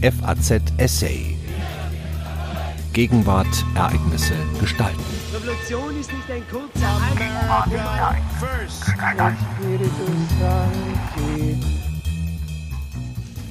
FAZ 0.00 0.62
Essay. 0.76 1.36
Gegenwart, 2.92 3.48
Ereignisse, 3.74 4.34
Gestalten. 4.60 5.02
Revolution 5.34 5.98
ist 5.98 6.12
nicht 6.12 6.30
ein 6.30 6.42
kurzer 6.48 7.00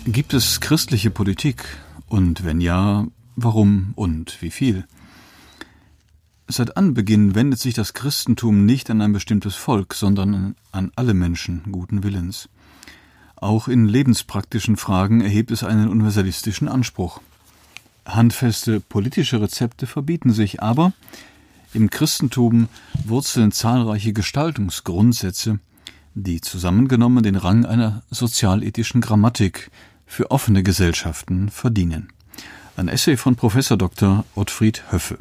Gibt 0.05 0.33
es 0.33 0.62
christliche 0.62 1.12
Politik? 1.12 1.65
Und 2.07 2.45
wenn 2.45 2.61
ja, 2.61 3.05
warum 3.36 3.91
und 3.95 4.41
wie 4.41 4.52
viel? 4.52 4.86
Seit 6.48 6.77
Anbeginn 6.77 7.36
wendet 7.36 7.59
sich 7.59 7.73
das 7.73 7.93
Christentum 7.93 8.66
nicht 8.66 8.89
an 8.89 9.02
ein 9.02 9.11
bestimmtes 9.11 9.55
Volk, 9.55 9.93
sondern 9.93 10.55
an 10.71 10.93
alle 10.95 11.14
Menschen 11.14 11.64
guten 11.73 12.04
Willens. 12.04 12.48
Auch 13.38 13.67
in 13.67 13.88
lebenspraktischen 13.88 14.77
Fragen 14.77 15.21
erhebt 15.21 15.51
es 15.51 15.63
einen 15.63 15.89
universalistischen 15.89 16.67
Anspruch. 16.67 17.21
Handfeste 18.05 18.79
politische 18.79 19.41
Rezepte 19.41 19.85
verbieten 19.85 20.34
sich, 20.34 20.63
aber 20.63 20.93
im 21.73 21.89
Christentum 21.91 22.67
wurzeln 23.05 23.52
zahlreiche 23.52 24.12
Gestaltungsgrundsätze, 24.12 25.59
die 26.15 26.41
zusammengenommen 26.41 27.23
den 27.23 27.35
Rang 27.35 27.65
einer 27.65 28.02
sozialethischen 28.09 29.02
Grammatik 29.02 29.70
für 30.07 30.31
offene 30.31 30.63
Gesellschaften 30.63 31.49
verdienen. 31.49 32.07
Ein 32.76 32.88
Essay 32.88 33.17
von 33.17 33.35
Professor 33.35 33.77
Dr. 33.77 34.26
Ottfried 34.34 34.84
Höffe. 34.91 35.20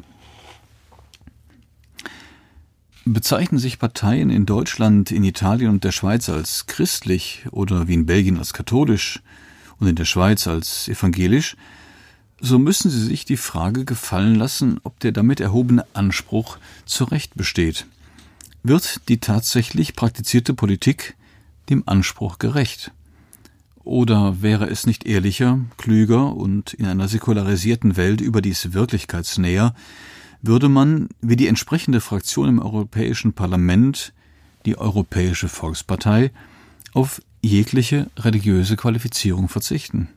Bezeichnen 3.13 3.59
sich 3.59 3.79
Parteien 3.79 4.29
in 4.29 4.45
Deutschland, 4.45 5.11
in 5.11 5.23
Italien 5.23 5.69
und 5.69 5.83
der 5.83 5.91
Schweiz 5.91 6.29
als 6.29 6.67
christlich 6.67 7.45
oder 7.51 7.87
wie 7.87 7.93
in 7.93 8.05
Belgien 8.05 8.37
als 8.37 8.53
katholisch 8.53 9.21
und 9.79 9.87
in 9.87 9.95
der 9.95 10.05
Schweiz 10.05 10.47
als 10.47 10.87
evangelisch, 10.87 11.55
so 12.39 12.59
müssen 12.59 12.91
sie 12.91 13.03
sich 13.03 13.25
die 13.25 13.37
Frage 13.37 13.85
gefallen 13.85 14.35
lassen, 14.35 14.79
ob 14.83 14.99
der 14.99 15.11
damit 15.11 15.39
erhobene 15.39 15.85
Anspruch 15.93 16.57
zu 16.85 17.03
Recht 17.05 17.35
besteht. 17.35 17.87
Wird 18.63 19.07
die 19.09 19.19
tatsächlich 19.19 19.95
praktizierte 19.95 20.53
Politik 20.53 21.15
dem 21.69 21.83
Anspruch 21.85 22.37
gerecht? 22.37 22.91
Oder 23.83 24.41
wäre 24.41 24.69
es 24.69 24.85
nicht 24.85 25.05
ehrlicher, 25.05 25.59
klüger 25.77 26.35
und 26.35 26.73
in 26.73 26.85
einer 26.85 27.07
säkularisierten 27.07 27.95
Welt 27.95 28.21
überdies 28.21 28.73
wirklichkeitsnäher, 28.73 29.73
würde 30.41 30.69
man, 30.69 31.09
wie 31.21 31.35
die 31.35 31.47
entsprechende 31.47 32.01
Fraktion 32.01 32.49
im 32.49 32.59
Europäischen 32.59 33.33
Parlament, 33.33 34.13
die 34.65 34.77
Europäische 34.77 35.47
Volkspartei, 35.47 36.31
auf 36.93 37.21
jegliche 37.41 38.09
religiöse 38.17 38.75
Qualifizierung 38.75 39.49
verzichten. 39.49 40.09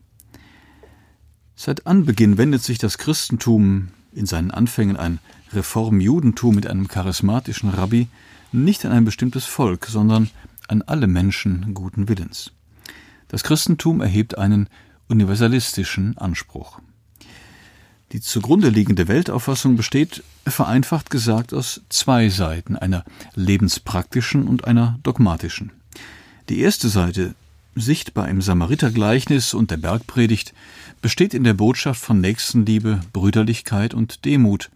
Seit 1.55 1.87
Anbeginn 1.87 2.39
wendet 2.39 2.63
sich 2.63 2.79
das 2.79 2.99
Christentum, 2.99 3.89
in 4.13 4.27
seinen 4.27 4.51
Anfängen 4.51 4.97
ein 4.97 5.19
Reformjudentum 5.53 6.55
mit 6.55 6.67
einem 6.67 6.89
charismatischen 6.89 7.71
Rabbi, 7.71 8.09
nicht 8.53 8.85
an 8.85 8.93
ein 8.93 9.05
bestimmtes 9.05 9.45
Volk, 9.45 9.87
sondern 9.87 10.31
an 10.69 10.83
alle 10.83 11.07
Menschen 11.07 11.75
guten 11.75 12.09
Willens. 12.09 12.53
Das 13.29 13.43
Christentum 13.45 14.01
erhebt 14.01 14.39
einen 14.39 14.69
universalistischen 15.09 16.17
Anspruch. 16.19 16.81
Die 18.13 18.21
zugrunde 18.21 18.71
liegende 18.71 19.07
Weltauffassung 19.07 19.77
besteht, 19.77 20.25
vereinfacht 20.45 21.11
gesagt, 21.11 21.55
aus 21.55 21.83
zwei 21.91 22.29
Seiten, 22.29 22.77
einer 22.77 23.05
lebenspraktischen 23.37 24.49
und 24.49 24.65
einer 24.65 24.99
dogmatischen. 25.05 25.71
Die 26.49 26.61
erste 26.61 26.89
Seite, 26.89 27.35
sichtbar 27.77 28.29
im 28.29 28.43
Samaritergleichnis 28.43 29.55
und 29.55 29.71
der 29.71 29.77
Bergpredigt, 29.77 30.55
besteht 31.01 31.35
in 31.35 31.45
der 31.45 31.55
Botschaft 31.55 32.01
von 32.01 32.21
Nächstenliebe, 32.21 33.01
Brüderlichkeit 33.13 33.95
und 33.95 34.25
Demut, 34.25 34.71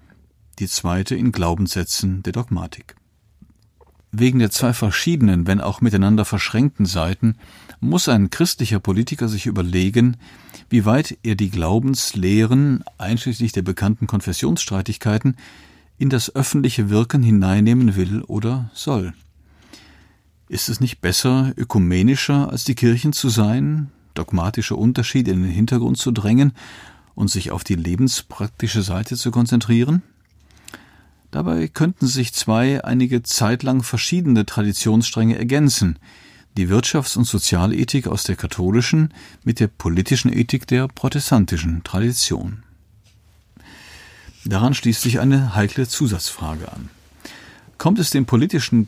die 0.60 0.68
zweite 0.68 1.16
in 1.16 1.32
Glaubenssätzen 1.32 2.22
der 2.22 2.32
Dogmatik. 2.32 2.94
Wegen 4.16 4.38
der 4.38 4.52
zwei 4.52 4.72
verschiedenen, 4.72 5.48
wenn 5.48 5.60
auch 5.60 5.80
miteinander 5.80 6.24
verschränkten 6.24 6.86
Seiten 6.86 7.34
muss 7.80 8.08
ein 8.08 8.30
christlicher 8.30 8.78
Politiker 8.78 9.26
sich 9.26 9.46
überlegen, 9.46 10.18
wie 10.70 10.84
weit 10.84 11.18
er 11.24 11.34
die 11.34 11.50
Glaubenslehren, 11.50 12.84
einschließlich 12.96 13.50
der 13.50 13.62
bekannten 13.62 14.06
Konfessionsstreitigkeiten, 14.06 15.36
in 15.98 16.10
das 16.10 16.32
öffentliche 16.32 16.90
Wirken 16.90 17.24
hineinnehmen 17.24 17.96
will 17.96 18.22
oder 18.22 18.70
soll. 18.72 19.14
Ist 20.48 20.68
es 20.68 20.78
nicht 20.78 21.00
besser, 21.00 21.52
ökumenischer 21.56 22.52
als 22.52 22.62
die 22.62 22.76
Kirchen 22.76 23.12
zu 23.12 23.28
sein, 23.28 23.90
dogmatische 24.14 24.76
Unterschiede 24.76 25.32
in 25.32 25.42
den 25.42 25.50
Hintergrund 25.50 25.98
zu 25.98 26.12
drängen 26.12 26.52
und 27.16 27.32
sich 27.32 27.50
auf 27.50 27.64
die 27.64 27.74
lebenspraktische 27.74 28.82
Seite 28.82 29.16
zu 29.16 29.32
konzentrieren? 29.32 30.02
Dabei 31.34 31.66
könnten 31.66 32.06
sich 32.06 32.32
zwei 32.32 32.84
einige 32.84 33.24
Zeit 33.24 33.64
lang 33.64 33.82
verschiedene 33.82 34.46
Traditionsstränge 34.46 35.36
ergänzen, 35.36 35.98
die 36.56 36.68
Wirtschafts- 36.68 37.18
und 37.18 37.24
Sozialethik 37.24 38.06
aus 38.06 38.22
der 38.22 38.36
katholischen 38.36 39.12
mit 39.42 39.58
der 39.58 39.66
politischen 39.66 40.32
Ethik 40.32 40.68
der 40.68 40.86
protestantischen 40.86 41.82
Tradition. 41.82 42.62
Daran 44.44 44.74
schließt 44.74 45.02
sich 45.02 45.18
eine 45.18 45.56
heikle 45.56 45.88
Zusatzfrage 45.88 46.70
an. 46.70 46.88
Kommt 47.78 47.98
es 47.98 48.10
dem 48.10 48.26
politischen 48.26 48.86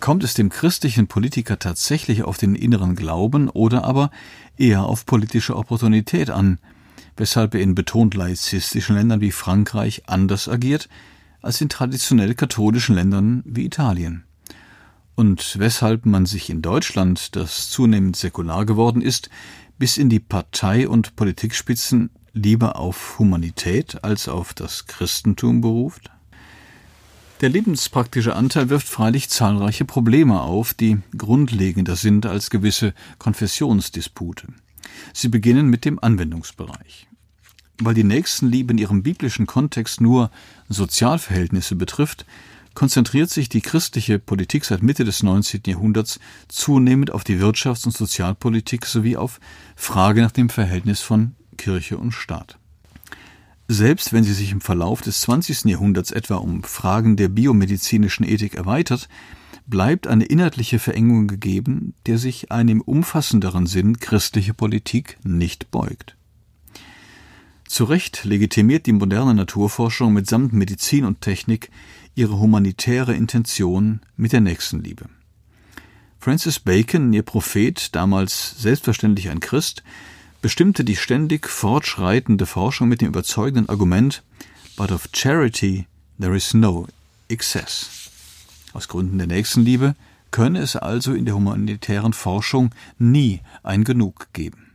kommt 0.00 0.24
es 0.24 0.32
dem 0.32 0.48
christlichen 0.48 1.08
Politiker 1.08 1.58
tatsächlich 1.58 2.22
auf 2.22 2.38
den 2.38 2.54
inneren 2.54 2.96
Glauben 2.96 3.50
oder 3.50 3.84
aber 3.84 4.10
eher 4.56 4.84
auf 4.84 5.04
politische 5.04 5.54
Opportunität 5.54 6.30
an, 6.30 6.58
weshalb 7.18 7.54
er 7.54 7.60
in 7.60 7.74
betont 7.74 8.14
laizistischen 8.14 8.96
Ländern 8.96 9.20
wie 9.20 9.30
Frankreich 9.30 10.04
anders 10.06 10.48
agiert 10.48 10.88
als 11.46 11.60
in 11.60 11.68
traditionell 11.68 12.34
katholischen 12.34 12.94
Ländern 12.94 13.42
wie 13.46 13.64
Italien? 13.64 14.26
und 15.16 15.58
weshalb 15.58 16.06
man 16.06 16.26
sich 16.26 16.48
in 16.50 16.62
Deutschland, 16.62 17.34
das 17.34 17.70
zunehmend 17.70 18.16
säkular 18.16 18.64
geworden 18.64 19.02
ist, 19.02 19.30
bis 19.78 19.96
in 19.96 20.08
die 20.08 20.20
Partei- 20.20 20.88
und 20.88 21.16
Politikspitzen 21.16 22.10
lieber 22.32 22.76
auf 22.76 23.18
Humanität 23.18 24.04
als 24.04 24.28
auf 24.28 24.54
das 24.54 24.86
Christentum 24.86 25.62
beruft? 25.62 26.10
Der 27.40 27.48
lebenspraktische 27.48 28.36
Anteil 28.36 28.68
wirft 28.70 28.88
freilich 28.88 29.28
zahlreiche 29.28 29.84
Probleme 29.84 30.40
auf, 30.40 30.72
die 30.72 30.98
grundlegender 31.16 31.96
sind 31.96 32.24
als 32.24 32.50
gewisse 32.50 32.94
Konfessionsdispute. 33.18 34.48
Sie 35.12 35.28
beginnen 35.28 35.68
mit 35.68 35.84
dem 35.84 35.98
Anwendungsbereich. 35.98 37.08
Weil 37.78 37.94
die 37.94 38.04
Nächstenliebe 38.04 38.72
in 38.72 38.78
ihrem 38.78 39.02
biblischen 39.02 39.46
Kontext 39.46 40.00
nur 40.00 40.30
Sozialverhältnisse 40.68 41.76
betrifft, 41.76 42.24
konzentriert 42.74 43.30
sich 43.30 43.48
die 43.48 43.62
christliche 43.62 44.18
Politik 44.18 44.64
seit 44.64 44.82
Mitte 44.82 45.04
des 45.04 45.22
19. 45.22 45.62
Jahrhunderts 45.66 46.20
zunehmend 46.48 47.10
auf 47.10 47.24
die 47.24 47.40
Wirtschafts- 47.40 47.86
und 47.86 47.96
Sozialpolitik 47.96 48.86
sowie 48.86 49.16
auf 49.16 49.40
Frage 49.74 50.22
nach 50.22 50.30
dem 50.30 50.48
Verhältnis 50.48 51.00
von 51.00 51.34
Kirche 51.56 51.98
und 51.98 52.12
Staat. 52.12 52.58
Selbst 53.68 54.12
wenn 54.12 54.22
sie 54.22 54.34
sich 54.34 54.52
im 54.52 54.60
Verlauf 54.60 55.00
des 55.00 55.22
20. 55.22 55.64
Jahrhunderts 55.64 56.12
etwa 56.12 56.36
um 56.36 56.62
Fragen 56.62 57.16
der 57.16 57.28
biomedizinischen 57.28 58.24
Ethik 58.24 58.54
erweitert, 58.54 59.08
bleibt 59.66 60.06
eine 60.06 60.24
inhaltliche 60.24 60.78
Verengung 60.78 61.26
gegeben, 61.26 61.94
der 62.06 62.18
sich 62.18 62.52
eine 62.52 62.72
im 62.72 62.80
umfassenderen 62.80 63.66
Sinn 63.66 63.98
christliche 63.98 64.54
Politik 64.54 65.18
nicht 65.24 65.70
beugt. 65.70 66.15
Zu 67.68 67.84
Recht 67.84 68.24
legitimiert 68.24 68.86
die 68.86 68.92
moderne 68.92 69.34
Naturforschung 69.34 70.12
mitsamt 70.12 70.52
Medizin 70.52 71.04
und 71.04 71.20
Technik 71.20 71.70
ihre 72.14 72.38
humanitäre 72.38 73.14
Intention 73.14 74.00
mit 74.16 74.32
der 74.32 74.40
Nächstenliebe. 74.40 75.06
Francis 76.18 76.58
Bacon, 76.58 77.12
ihr 77.12 77.22
Prophet, 77.22 77.94
damals 77.94 78.60
selbstverständlich 78.60 79.30
ein 79.30 79.40
Christ, 79.40 79.82
bestimmte 80.42 80.84
die 80.84 80.96
ständig 80.96 81.48
fortschreitende 81.48 82.46
Forschung 82.46 82.88
mit 82.88 83.00
dem 83.00 83.08
überzeugenden 83.08 83.68
Argument 83.68 84.22
But 84.76 84.92
of 84.92 85.08
charity 85.12 85.86
there 86.20 86.36
is 86.36 86.54
no 86.54 86.86
excess. 87.28 88.10
Aus 88.72 88.88
Gründen 88.88 89.18
der 89.18 89.26
Nächstenliebe 89.26 89.94
könne 90.30 90.60
es 90.60 90.76
also 90.76 91.14
in 91.14 91.24
der 91.24 91.34
humanitären 91.34 92.12
Forschung 92.12 92.74
nie 92.98 93.40
ein 93.62 93.84
Genug 93.84 94.28
geben. 94.32 94.65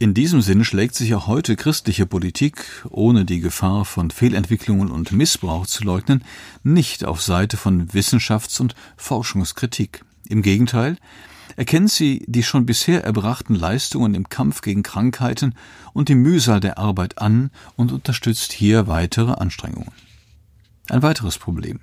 In 0.00 0.14
diesem 0.14 0.42
Sinn 0.42 0.64
schlägt 0.64 0.94
sich 0.94 1.12
auch 1.16 1.26
heute 1.26 1.56
christliche 1.56 2.06
Politik, 2.06 2.64
ohne 2.88 3.24
die 3.24 3.40
Gefahr 3.40 3.84
von 3.84 4.12
Fehlentwicklungen 4.12 4.92
und 4.92 5.10
Missbrauch 5.10 5.66
zu 5.66 5.82
leugnen, 5.82 6.22
nicht 6.62 7.04
auf 7.04 7.20
Seite 7.20 7.56
von 7.56 7.88
Wissenschafts- 7.88 8.60
und 8.60 8.76
Forschungskritik. 8.96 10.04
Im 10.28 10.42
Gegenteil, 10.42 10.98
erkennt 11.56 11.90
sie 11.90 12.24
die 12.28 12.44
schon 12.44 12.64
bisher 12.64 13.02
erbrachten 13.02 13.56
Leistungen 13.56 14.14
im 14.14 14.28
Kampf 14.28 14.60
gegen 14.60 14.84
Krankheiten 14.84 15.56
und 15.94 16.08
die 16.08 16.14
Mühsal 16.14 16.60
der 16.60 16.78
Arbeit 16.78 17.18
an 17.18 17.50
und 17.74 17.90
unterstützt 17.90 18.52
hier 18.52 18.86
weitere 18.86 19.32
Anstrengungen. 19.32 19.90
Ein 20.88 21.02
weiteres 21.02 21.38
Problem. 21.38 21.80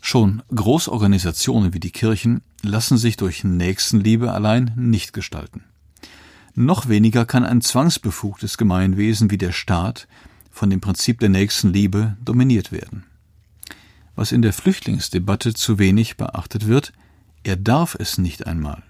Schon 0.00 0.42
Großorganisationen 0.48 1.74
wie 1.74 1.80
die 1.80 1.92
Kirchen 1.92 2.40
lassen 2.62 2.96
sich 2.96 3.18
durch 3.18 3.44
Nächstenliebe 3.44 4.32
allein 4.32 4.72
nicht 4.76 5.12
gestalten. 5.12 5.64
Noch 6.54 6.88
weniger 6.88 7.24
kann 7.24 7.44
ein 7.44 7.60
zwangsbefugtes 7.62 8.58
Gemeinwesen 8.58 9.30
wie 9.30 9.38
der 9.38 9.52
Staat 9.52 10.06
von 10.50 10.68
dem 10.68 10.80
Prinzip 10.80 11.18
der 11.20 11.30
Nächstenliebe 11.30 12.16
dominiert 12.22 12.72
werden. 12.72 13.04
Was 14.14 14.32
in 14.32 14.42
der 14.42 14.52
Flüchtlingsdebatte 14.52 15.54
zu 15.54 15.78
wenig 15.78 16.18
beachtet 16.18 16.66
wird, 16.66 16.92
er 17.42 17.56
darf 17.56 17.96
es 17.98 18.18
nicht 18.18 18.46
einmal. 18.46 18.82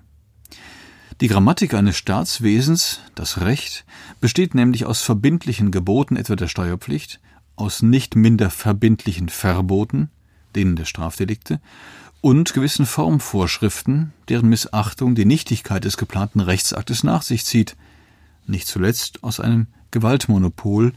Die 1.20 1.29
Grammatik 1.29 1.75
eines 1.75 1.97
Staatswesens, 1.97 2.99
das 3.14 3.41
Recht, 3.41 3.85
besteht 4.20 4.56
nämlich 4.56 4.85
aus 4.85 5.03
verbindlichen 5.03 5.70
Geboten 5.70 6.17
etwa 6.17 6.35
der 6.35 6.49
Steuerpflicht, 6.49 7.20
aus 7.55 7.82
nicht 7.82 8.17
minder 8.17 8.50
verbindlichen 8.50 9.29
Verboten, 9.29 10.11
denen 10.56 10.75
der 10.75 10.85
Strafdelikte, 10.85 11.61
und 12.22 12.54
gewissen 12.54 12.86
Formvorschriften, 12.86 14.12
deren 14.28 14.48
Missachtung 14.48 15.14
die 15.14 15.24
Nichtigkeit 15.24 15.84
des 15.84 15.98
geplanten 15.98 16.40
Rechtsaktes 16.40 17.02
nach 17.02 17.20
sich 17.20 17.44
zieht, 17.44 17.76
nicht 18.46 18.69
zuletzt 18.69 19.22
aus 19.24 19.40
einem 19.40 19.66
Gewaltmonopol, 19.90 20.92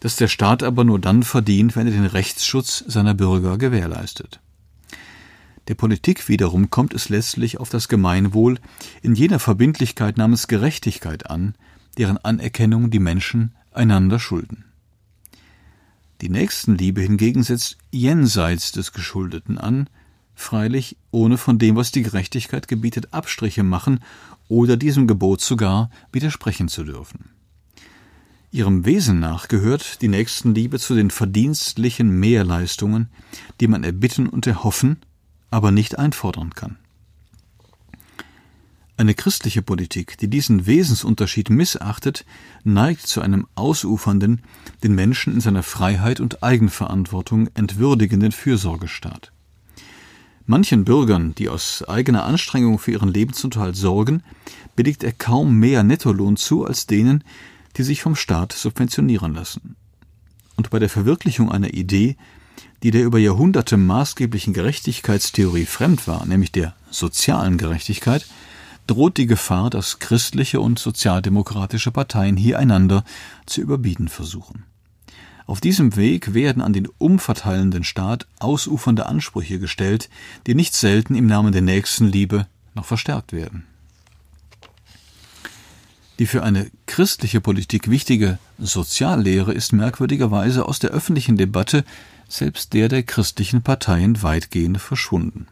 das 0.00 0.16
der 0.16 0.28
Staat 0.28 0.62
aber 0.62 0.84
nur 0.84 0.98
dann 0.98 1.22
verdient, 1.22 1.76
wenn 1.76 1.86
er 1.86 1.92
den 1.92 2.04
Rechtsschutz 2.04 2.84
seiner 2.86 3.14
Bürger 3.14 3.56
gewährleistet. 3.56 4.40
Der 5.68 5.76
Politik 5.76 6.28
wiederum 6.28 6.70
kommt 6.70 6.92
es 6.92 7.08
letztlich 7.08 7.58
auf 7.58 7.70
das 7.70 7.88
Gemeinwohl 7.88 8.58
in 9.00 9.14
jener 9.14 9.38
Verbindlichkeit 9.38 10.18
namens 10.18 10.48
Gerechtigkeit 10.48 11.30
an, 11.30 11.54
deren 11.96 12.18
Anerkennung 12.18 12.90
die 12.90 12.98
Menschen 12.98 13.54
einander 13.72 14.18
schulden. 14.18 14.64
Die 16.20 16.28
Nächstenliebe 16.28 17.00
hingegen 17.00 17.44
setzt 17.44 17.78
jenseits 17.92 18.72
des 18.72 18.92
Geschuldeten 18.92 19.56
an, 19.56 19.88
freilich 20.34 20.96
ohne 21.10 21.38
von 21.38 21.58
dem, 21.58 21.76
was 21.76 21.92
die 21.92 22.02
Gerechtigkeit 22.02 22.68
gebietet, 22.68 23.12
Abstriche 23.12 23.62
machen 23.62 24.00
oder 24.48 24.76
diesem 24.76 25.06
Gebot 25.06 25.40
sogar 25.40 25.90
widersprechen 26.12 26.68
zu 26.68 26.84
dürfen. 26.84 27.30
Ihrem 28.50 28.86
Wesen 28.86 29.18
nach 29.18 29.48
gehört 29.48 30.00
die 30.00 30.08
Nächstenliebe 30.08 30.78
zu 30.78 30.94
den 30.94 31.10
verdienstlichen 31.10 32.08
Mehrleistungen, 32.20 33.08
die 33.60 33.66
man 33.66 33.82
erbitten 33.82 34.28
und 34.28 34.46
erhoffen, 34.46 34.98
aber 35.50 35.72
nicht 35.72 35.98
einfordern 35.98 36.54
kann. 36.54 36.76
Eine 38.96 39.14
christliche 39.14 39.60
Politik, 39.60 40.18
die 40.18 40.28
diesen 40.28 40.66
Wesensunterschied 40.66 41.50
missachtet, 41.50 42.24
neigt 42.62 43.08
zu 43.08 43.22
einem 43.22 43.48
ausufernden, 43.56 44.42
den 44.84 44.94
Menschen 44.94 45.34
in 45.34 45.40
seiner 45.40 45.64
Freiheit 45.64 46.20
und 46.20 46.44
Eigenverantwortung 46.44 47.48
entwürdigenden 47.54 48.30
Fürsorgestaat. 48.30 49.33
Manchen 50.46 50.84
Bürgern, 50.84 51.34
die 51.34 51.48
aus 51.48 51.82
eigener 51.88 52.24
Anstrengung 52.24 52.78
für 52.78 52.92
ihren 52.92 53.08
Lebensunterhalt 53.08 53.76
sorgen, 53.76 54.22
billigt 54.76 55.02
er 55.02 55.12
kaum 55.12 55.58
mehr 55.58 55.82
Nettolohn 55.82 56.36
zu 56.36 56.66
als 56.66 56.86
denen, 56.86 57.24
die 57.76 57.82
sich 57.82 58.02
vom 58.02 58.14
Staat 58.14 58.52
subventionieren 58.52 59.34
lassen. 59.34 59.76
Und 60.56 60.68
bei 60.68 60.78
der 60.78 60.90
Verwirklichung 60.90 61.50
einer 61.50 61.72
Idee, 61.72 62.16
die 62.82 62.90
der 62.90 63.04
über 63.04 63.18
Jahrhunderte 63.18 63.78
maßgeblichen 63.78 64.52
Gerechtigkeitstheorie 64.52 65.64
fremd 65.64 66.06
war, 66.06 66.26
nämlich 66.26 66.52
der 66.52 66.74
sozialen 66.90 67.56
Gerechtigkeit, 67.56 68.26
droht 68.86 69.16
die 69.16 69.26
Gefahr, 69.26 69.70
dass 69.70 69.98
christliche 69.98 70.60
und 70.60 70.78
sozialdemokratische 70.78 71.90
Parteien 71.90 72.36
hier 72.36 72.58
einander 72.58 73.02
zu 73.46 73.62
überbieten 73.62 74.08
versuchen. 74.08 74.64
Auf 75.46 75.60
diesem 75.60 75.96
Weg 75.96 76.32
werden 76.32 76.62
an 76.62 76.72
den 76.72 76.88
umverteilenden 76.98 77.84
Staat 77.84 78.26
ausufernde 78.38 79.06
Ansprüche 79.06 79.58
gestellt, 79.58 80.08
die 80.46 80.54
nicht 80.54 80.74
selten 80.74 81.14
im 81.14 81.26
Namen 81.26 81.52
der 81.52 81.62
Nächstenliebe 81.62 82.46
noch 82.74 82.86
verstärkt 82.86 83.32
werden. 83.32 83.64
Die 86.18 86.26
für 86.26 86.42
eine 86.42 86.70
christliche 86.86 87.40
Politik 87.40 87.90
wichtige 87.90 88.38
Soziallehre 88.58 89.52
ist 89.52 89.72
merkwürdigerweise 89.72 90.66
aus 90.66 90.78
der 90.78 90.90
öffentlichen 90.90 91.36
Debatte, 91.36 91.84
selbst 92.28 92.72
der 92.72 92.88
der 92.88 93.02
christlichen 93.02 93.62
Parteien, 93.62 94.22
weitgehend 94.22 94.80
verschwunden. 94.80 95.48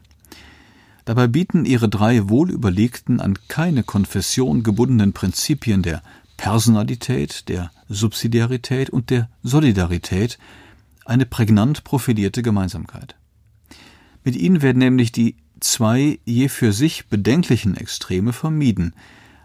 Dabei 1.05 1.27
bieten 1.27 1.65
ihre 1.65 1.89
drei 1.89 2.29
wohlüberlegten, 2.29 3.21
an 3.21 3.37
keine 3.49 3.83
Konfession 3.83 4.63
gebundenen 4.63 5.13
Prinzipien 5.13 5.83
der 5.83 6.03
Personalität, 6.43 7.49
der 7.49 7.71
Subsidiarität 7.89 8.91
und 8.91 9.11
der 9.11 9.31
Solidarität 9.45 10.41
eine 11.05 11.25
prägnant 11.25 11.85
profilierte 11.85 12.43
Gemeinsamkeit. 12.43 13.15
Mit 14.25 14.35
ihnen 14.35 14.61
werden 14.61 14.81
nämlich 14.81 15.13
die 15.13 15.37
zwei 15.61 16.19
je 16.25 16.49
für 16.49 16.73
sich 16.73 17.07
bedenklichen 17.07 17.77
Extreme 17.77 18.33
vermieden, 18.33 18.93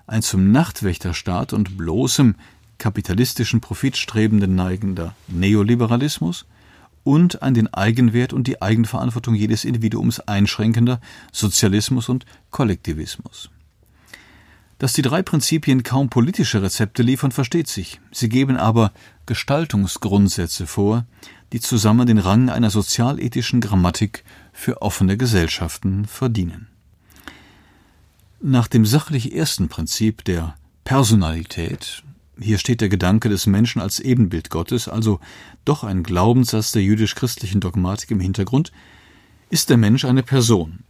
ein 0.08 0.24
zum 0.24 0.52
Nachtwächterstaat 0.52 1.54
und 1.54 1.78
bloßem 1.78 2.34
kapitalistischen 2.80 3.62
Profitstrebenden 3.62 4.56
neigender 4.56 5.14
Neoliberalismus 5.28 6.48
und 7.04 7.44
an 7.44 7.54
den 7.54 7.72
Eigenwert 7.72 8.34
und 8.34 8.48
die 8.48 8.64
Eigenverantwortung 8.64 9.36
jedes 9.36 9.66
Individuums 9.66 10.20
einschränkender 10.22 11.00
Sozialismus 11.32 12.10
und 12.10 12.26
Kollektivismus. 12.50 13.52
Dass 14.80 14.94
die 14.94 15.02
drei 15.02 15.24
Prinzipien 15.24 15.84
kaum 15.84 16.10
politische 16.10 16.62
Rezepte 16.62 17.02
liefern, 17.02 17.32
versteht 17.32 17.68
sich. 17.68 18.00
Sie 18.12 18.30
geben 18.30 18.58
aber 18.58 18.92
Gestaltungsgrundsätze 19.26 20.68
vor, 20.68 21.06
die 21.52 21.60
zusammen 21.60 22.06
den 22.06 22.20
Rang 22.20 22.50
einer 22.50 22.70
sozialethischen 22.70 23.62
Grammatik 23.62 24.24
für 24.54 24.82
offene 24.82 25.18
Gesellschaften 25.18 26.06
verdienen. 26.06 26.68
Nach 28.40 28.68
dem 28.68 28.86
sachlich 28.86 29.34
ersten 29.36 29.68
Prinzip 29.68 30.24
der 30.24 30.56
Personalität 30.84 32.04
hier 32.40 32.58
steht 32.58 32.82
der 32.82 32.90
Gedanke 32.90 33.30
des 33.30 33.48
Menschen 33.48 33.82
als 33.82 34.00
Ebenbild 34.00 34.50
Gottes, 34.50 34.88
also 34.88 35.20
doch 35.66 35.84
ein 35.84 36.04
Glaubenssatz 36.04 36.72
der 36.72 36.84
jüdisch-christlichen 36.84 37.60
Dogmatik 37.62 38.12
im 38.12 38.20
Hintergrund, 38.20 38.72
ist 39.50 39.70
der 39.70 39.78
Mensch 39.78 40.06
eine 40.06 40.24
Person, 40.24 40.84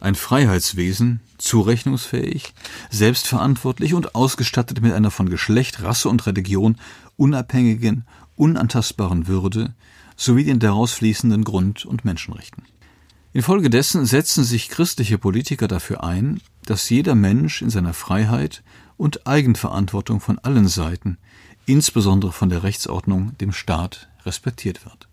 ein 0.00 0.14
Freiheitswesen, 0.14 1.20
zurechnungsfähig, 1.38 2.54
selbstverantwortlich 2.90 3.94
und 3.94 4.14
ausgestattet 4.14 4.80
mit 4.80 4.92
einer 4.92 5.10
von 5.10 5.28
Geschlecht, 5.28 5.82
Rasse 5.82 6.08
und 6.08 6.26
Religion 6.26 6.76
unabhängigen, 7.16 8.04
unantastbaren 8.36 9.26
Würde 9.26 9.74
sowie 10.16 10.44
den 10.44 10.58
daraus 10.58 10.92
fließenden 10.92 11.44
Grund- 11.44 11.84
und 11.84 12.04
Menschenrechten. 12.04 12.64
Infolgedessen 13.32 14.06
setzen 14.06 14.42
sich 14.42 14.68
christliche 14.68 15.18
Politiker 15.18 15.68
dafür 15.68 16.02
ein, 16.02 16.40
dass 16.64 16.90
jeder 16.90 17.14
Mensch 17.14 17.62
in 17.62 17.70
seiner 17.70 17.94
Freiheit 17.94 18.62
und 18.96 19.26
Eigenverantwortung 19.26 20.20
von 20.20 20.38
allen 20.38 20.66
Seiten, 20.68 21.18
insbesondere 21.66 22.32
von 22.32 22.48
der 22.48 22.62
Rechtsordnung, 22.62 23.36
dem 23.38 23.52
Staat, 23.52 24.08
respektiert 24.24 24.84
wird. 24.84 25.08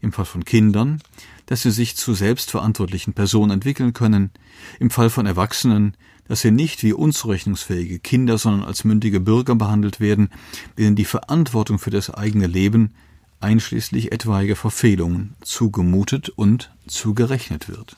Im 0.00 0.12
Fall 0.12 0.26
von 0.26 0.44
Kindern, 0.44 1.00
dass 1.48 1.62
sie 1.62 1.70
sich 1.70 1.96
zu 1.96 2.12
selbstverantwortlichen 2.12 3.14
Personen 3.14 3.50
entwickeln 3.50 3.94
können, 3.94 4.30
im 4.78 4.90
Fall 4.90 5.08
von 5.08 5.24
Erwachsenen, 5.24 5.96
dass 6.28 6.42
sie 6.42 6.50
nicht 6.50 6.82
wie 6.82 6.92
unzurechnungsfähige 6.92 7.98
Kinder, 7.98 8.36
sondern 8.36 8.64
als 8.64 8.84
mündige 8.84 9.18
Bürger 9.18 9.54
behandelt 9.54 9.98
werden, 9.98 10.28
denen 10.76 10.94
die 10.94 11.06
Verantwortung 11.06 11.78
für 11.78 11.90
das 11.90 12.10
eigene 12.10 12.46
Leben, 12.46 12.92
einschließlich 13.40 14.12
etwaiger 14.12 14.56
Verfehlungen, 14.56 15.36
zugemutet 15.40 16.28
und 16.28 16.70
zugerechnet 16.86 17.68
wird. 17.68 17.96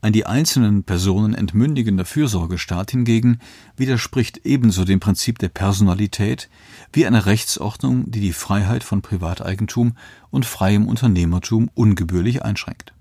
Ein 0.00 0.12
die 0.12 0.26
einzelnen 0.26 0.82
Personen 0.82 1.32
entmündigender 1.34 2.04
Fürsorgestaat 2.04 2.90
hingegen 2.90 3.38
widerspricht 3.76 4.40
ebenso 4.44 4.84
dem 4.84 4.98
Prinzip 4.98 5.38
der 5.38 5.48
Personalität 5.48 6.50
wie 6.92 7.06
einer 7.06 7.26
Rechtsordnung, 7.26 8.10
die 8.10 8.20
die 8.20 8.32
Freiheit 8.32 8.82
von 8.82 9.00
Privateigentum 9.00 9.96
und 10.30 10.44
freiem 10.44 10.88
Unternehmertum 10.88 11.70
ungebührlich 11.74 12.42
einschränkt. 12.44 12.91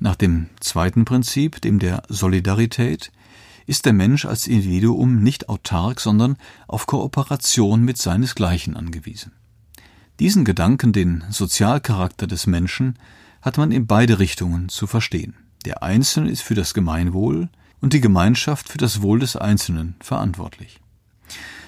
Nach 0.00 0.14
dem 0.14 0.46
zweiten 0.60 1.04
Prinzip, 1.04 1.60
dem 1.60 1.78
der 1.78 2.02
Solidarität, 2.08 3.10
ist 3.66 3.84
der 3.84 3.92
Mensch 3.92 4.24
als 4.24 4.46
Individuum 4.46 5.22
nicht 5.22 5.48
autark, 5.48 6.00
sondern 6.00 6.36
auf 6.66 6.86
Kooperation 6.86 7.82
mit 7.82 7.98
seinesgleichen 7.98 8.76
angewiesen. 8.76 9.32
Diesen 10.20 10.44
Gedanken, 10.44 10.92
den 10.92 11.24
Sozialcharakter 11.30 12.26
des 12.26 12.46
Menschen, 12.46 12.98
hat 13.42 13.58
man 13.58 13.70
in 13.70 13.86
beide 13.86 14.18
Richtungen 14.18 14.68
zu 14.68 14.86
verstehen. 14.86 15.34
Der 15.64 15.82
Einzelne 15.82 16.30
ist 16.30 16.42
für 16.42 16.54
das 16.54 16.74
Gemeinwohl 16.74 17.48
und 17.80 17.92
die 17.92 18.00
Gemeinschaft 18.00 18.68
für 18.68 18.78
das 18.78 19.02
Wohl 19.02 19.18
des 19.18 19.36
Einzelnen 19.36 19.96
verantwortlich. 20.00 20.80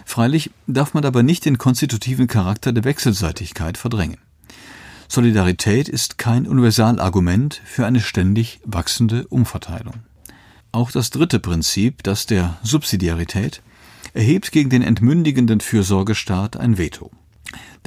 Freilich 0.04 0.50
darf 0.66 0.94
man 0.94 1.04
aber 1.04 1.22
nicht 1.22 1.44
den 1.44 1.58
konstitutiven 1.58 2.26
Charakter 2.26 2.72
der 2.72 2.84
Wechselseitigkeit 2.84 3.76
verdrängen. 3.76 4.18
Solidarität 5.12 5.88
ist 5.88 6.18
kein 6.18 6.46
Universalargument 6.46 7.60
für 7.64 7.84
eine 7.84 8.00
ständig 8.00 8.60
wachsende 8.64 9.26
Umverteilung. 9.26 10.04
Auch 10.72 10.90
das 10.90 11.10
dritte 11.10 11.40
Prinzip, 11.40 12.02
das 12.04 12.26
der 12.26 12.58
Subsidiarität, 12.62 13.60
erhebt 14.14 14.52
gegen 14.52 14.70
den 14.70 14.82
entmündigenden 14.82 15.60
Fürsorgestaat 15.60 16.56
ein 16.56 16.78
Veto 16.78 17.10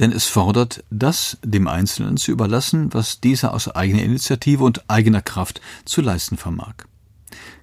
denn 0.00 0.12
es 0.12 0.26
fordert, 0.26 0.84
das 0.90 1.38
dem 1.44 1.68
Einzelnen 1.68 2.16
zu 2.16 2.32
überlassen, 2.32 2.92
was 2.92 3.20
dieser 3.20 3.54
aus 3.54 3.68
eigener 3.68 4.02
Initiative 4.02 4.64
und 4.64 4.88
eigener 4.90 5.22
Kraft 5.22 5.60
zu 5.84 6.00
leisten 6.00 6.36
vermag. 6.36 6.74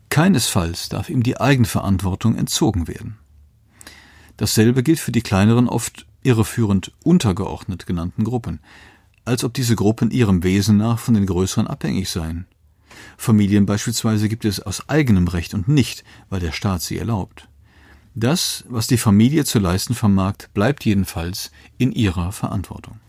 Keinesfalls 0.10 0.90
darf 0.90 1.10
ihm 1.10 1.24
die 1.24 1.40
Eigenverantwortung 1.40 2.36
entzogen 2.36 2.88
werden. 2.88 3.18
Dasselbe 4.38 4.84
gilt 4.84 5.00
für 5.00 5.12
die 5.12 5.22
kleineren, 5.22 5.68
oft 5.70 6.06
irreführend 6.24 6.92
untergeordnet 7.04 7.86
genannten 7.86 8.24
Gruppen, 8.24 8.60
als 9.26 9.44
ob 9.44 9.54
diese 9.54 9.76
Gruppen 9.76 10.12
ihrem 10.12 10.44
Wesen 10.44 10.78
nach 10.78 11.00
von 11.00 11.14
den 11.14 11.26
größeren 11.26 11.68
abhängig 11.68 12.10
seien. 12.10 12.46
Familien 13.18 13.66
beispielsweise 13.66 14.30
gibt 14.30 14.46
es 14.46 14.60
aus 14.60 14.90
eigenem 14.90 15.28
Recht 15.28 15.54
und 15.54 15.68
nicht, 15.68 16.04
weil 16.30 16.40
der 16.40 16.52
Staat 16.52 16.82
sie 16.82 16.98
erlaubt. 16.98 17.48
Das, 18.14 18.66
was 18.68 18.88
die 18.88 18.98
Familie 18.98 19.46
zu 19.46 19.60
leisten 19.60 19.94
vermag, 19.94 20.34
bleibt 20.54 20.84
jedenfalls 20.86 21.52
in 21.78 21.92
ihrer 21.92 22.32
Verantwortung. 22.32 23.00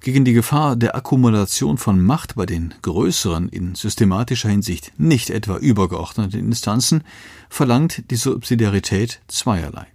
Gegen 0.00 0.24
die 0.24 0.32
Gefahr 0.32 0.74
der 0.76 0.96
Akkumulation 0.96 1.78
von 1.78 2.00
Macht 2.00 2.34
bei 2.34 2.44
den 2.44 2.74
größeren, 2.82 3.48
in 3.48 3.74
systematischer 3.76 4.48
Hinsicht 4.48 4.92
nicht 4.98 5.30
etwa 5.30 5.58
übergeordneten 5.58 6.40
Instanzen 6.40 7.04
verlangt 7.48 8.10
die 8.10 8.16
Subsidiarität 8.16 9.20
zweierlei. 9.28 9.86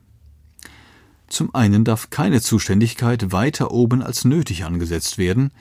Zum 1.27 1.53
einen 1.53 1.83
darf 1.83 2.09
keine 2.09 2.41
Zuständigkeit 2.41 3.31
weiter 3.31 3.71
oben 3.71 4.01
als 4.01 4.25
nötig 4.25 4.63
angesetzt 4.63 5.17
werden, 5.17 5.51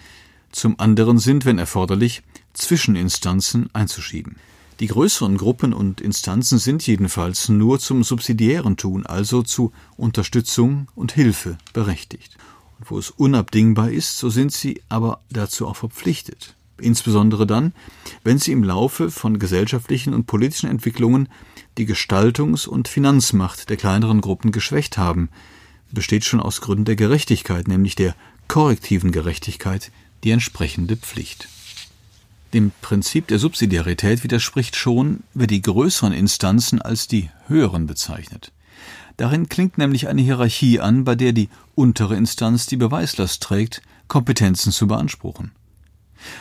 zum 0.52 0.78
anderen 0.78 1.18
sind, 1.18 1.44
wenn 1.44 1.58
erforderlich, 1.58 2.22
Zwischeninstanzen 2.54 3.68
einzuschieben. 3.72 4.36
Die 4.80 4.86
größeren 4.88 5.38
Gruppen 5.38 5.72
und 5.72 6.00
Instanzen 6.00 6.58
sind 6.58 6.86
jedenfalls 6.86 7.48
nur 7.48 7.78
zum 7.78 8.04
subsidiären 8.04 8.76
Tun, 8.76 9.06
also 9.06 9.42
zu 9.42 9.72
Unterstützung 9.96 10.88
und 10.94 11.12
Hilfe 11.12 11.56
berechtigt. 11.72 12.36
Und 12.78 12.90
wo 12.90 12.98
es 12.98 13.10
unabdingbar 13.10 13.90
ist, 13.90 14.18
so 14.18 14.28
sind 14.28 14.52
sie 14.52 14.82
aber 14.88 15.20
dazu 15.30 15.66
auch 15.66 15.76
verpflichtet. 15.76 16.54
Insbesondere 16.78 17.46
dann, 17.46 17.72
wenn 18.22 18.38
sie 18.38 18.52
im 18.52 18.62
Laufe 18.62 19.10
von 19.10 19.38
gesellschaftlichen 19.38 20.12
und 20.12 20.26
politischen 20.26 20.68
Entwicklungen 20.68 21.30
die 21.78 21.86
Gestaltungs- 21.86 22.68
und 22.68 22.88
Finanzmacht 22.88 23.70
der 23.70 23.78
kleineren 23.78 24.20
Gruppen 24.20 24.52
geschwächt 24.52 24.98
haben, 24.98 25.30
besteht 25.90 26.24
schon 26.24 26.40
aus 26.40 26.60
Gründen 26.60 26.84
der 26.84 26.96
Gerechtigkeit, 26.96 27.68
nämlich 27.68 27.94
der 27.94 28.14
korrektiven 28.48 29.12
Gerechtigkeit, 29.12 29.90
die 30.24 30.30
entsprechende 30.30 30.96
Pflicht. 30.96 31.48
Dem 32.54 32.72
Prinzip 32.80 33.26
der 33.26 33.38
Subsidiarität 33.38 34.22
widerspricht 34.22 34.76
schon, 34.76 35.20
wer 35.34 35.46
die 35.46 35.62
größeren 35.62 36.12
Instanzen 36.12 36.80
als 36.80 37.08
die 37.08 37.30
höheren 37.48 37.86
bezeichnet. 37.86 38.52
Darin 39.16 39.48
klingt 39.48 39.78
nämlich 39.78 40.08
eine 40.08 40.22
Hierarchie 40.22 40.80
an, 40.80 41.04
bei 41.04 41.14
der 41.14 41.32
die 41.32 41.48
untere 41.74 42.16
Instanz 42.16 42.66
die 42.66 42.76
Beweislast 42.76 43.42
trägt, 43.42 43.82
Kompetenzen 44.08 44.72
zu 44.72 44.86
beanspruchen. 44.86 45.52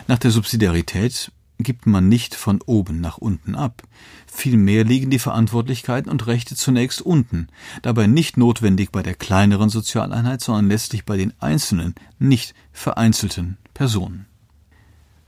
Nach 0.07 0.17
der 0.17 0.31
Subsidiarität 0.31 1.31
gibt 1.59 1.85
man 1.85 2.09
nicht 2.09 2.35
von 2.35 2.61
oben 2.65 3.01
nach 3.01 3.17
unten 3.17 3.55
ab. 3.55 3.83
Vielmehr 4.27 4.83
liegen 4.83 5.09
die 5.09 5.19
Verantwortlichkeiten 5.19 6.11
und 6.11 6.27
Rechte 6.27 6.55
zunächst 6.55 7.01
unten, 7.01 7.47
dabei 7.81 8.07
nicht 8.07 8.37
notwendig 8.37 8.91
bei 8.91 9.03
der 9.03 9.15
kleineren 9.15 9.69
Sozialeinheit, 9.69 10.41
sondern 10.41 10.67
letztlich 10.67 11.05
bei 11.05 11.17
den 11.17 11.33
einzelnen, 11.39 11.95
nicht 12.19 12.53
vereinzelten 12.71 13.57
Personen. 13.73 14.25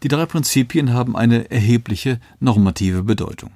Die 0.04 0.10
drei 0.10 0.26
Prinzipien 0.26 0.94
haben 0.94 1.16
eine 1.16 1.50
erhebliche 1.50 2.20
normative 2.40 3.04
Bedeutung. 3.04 3.52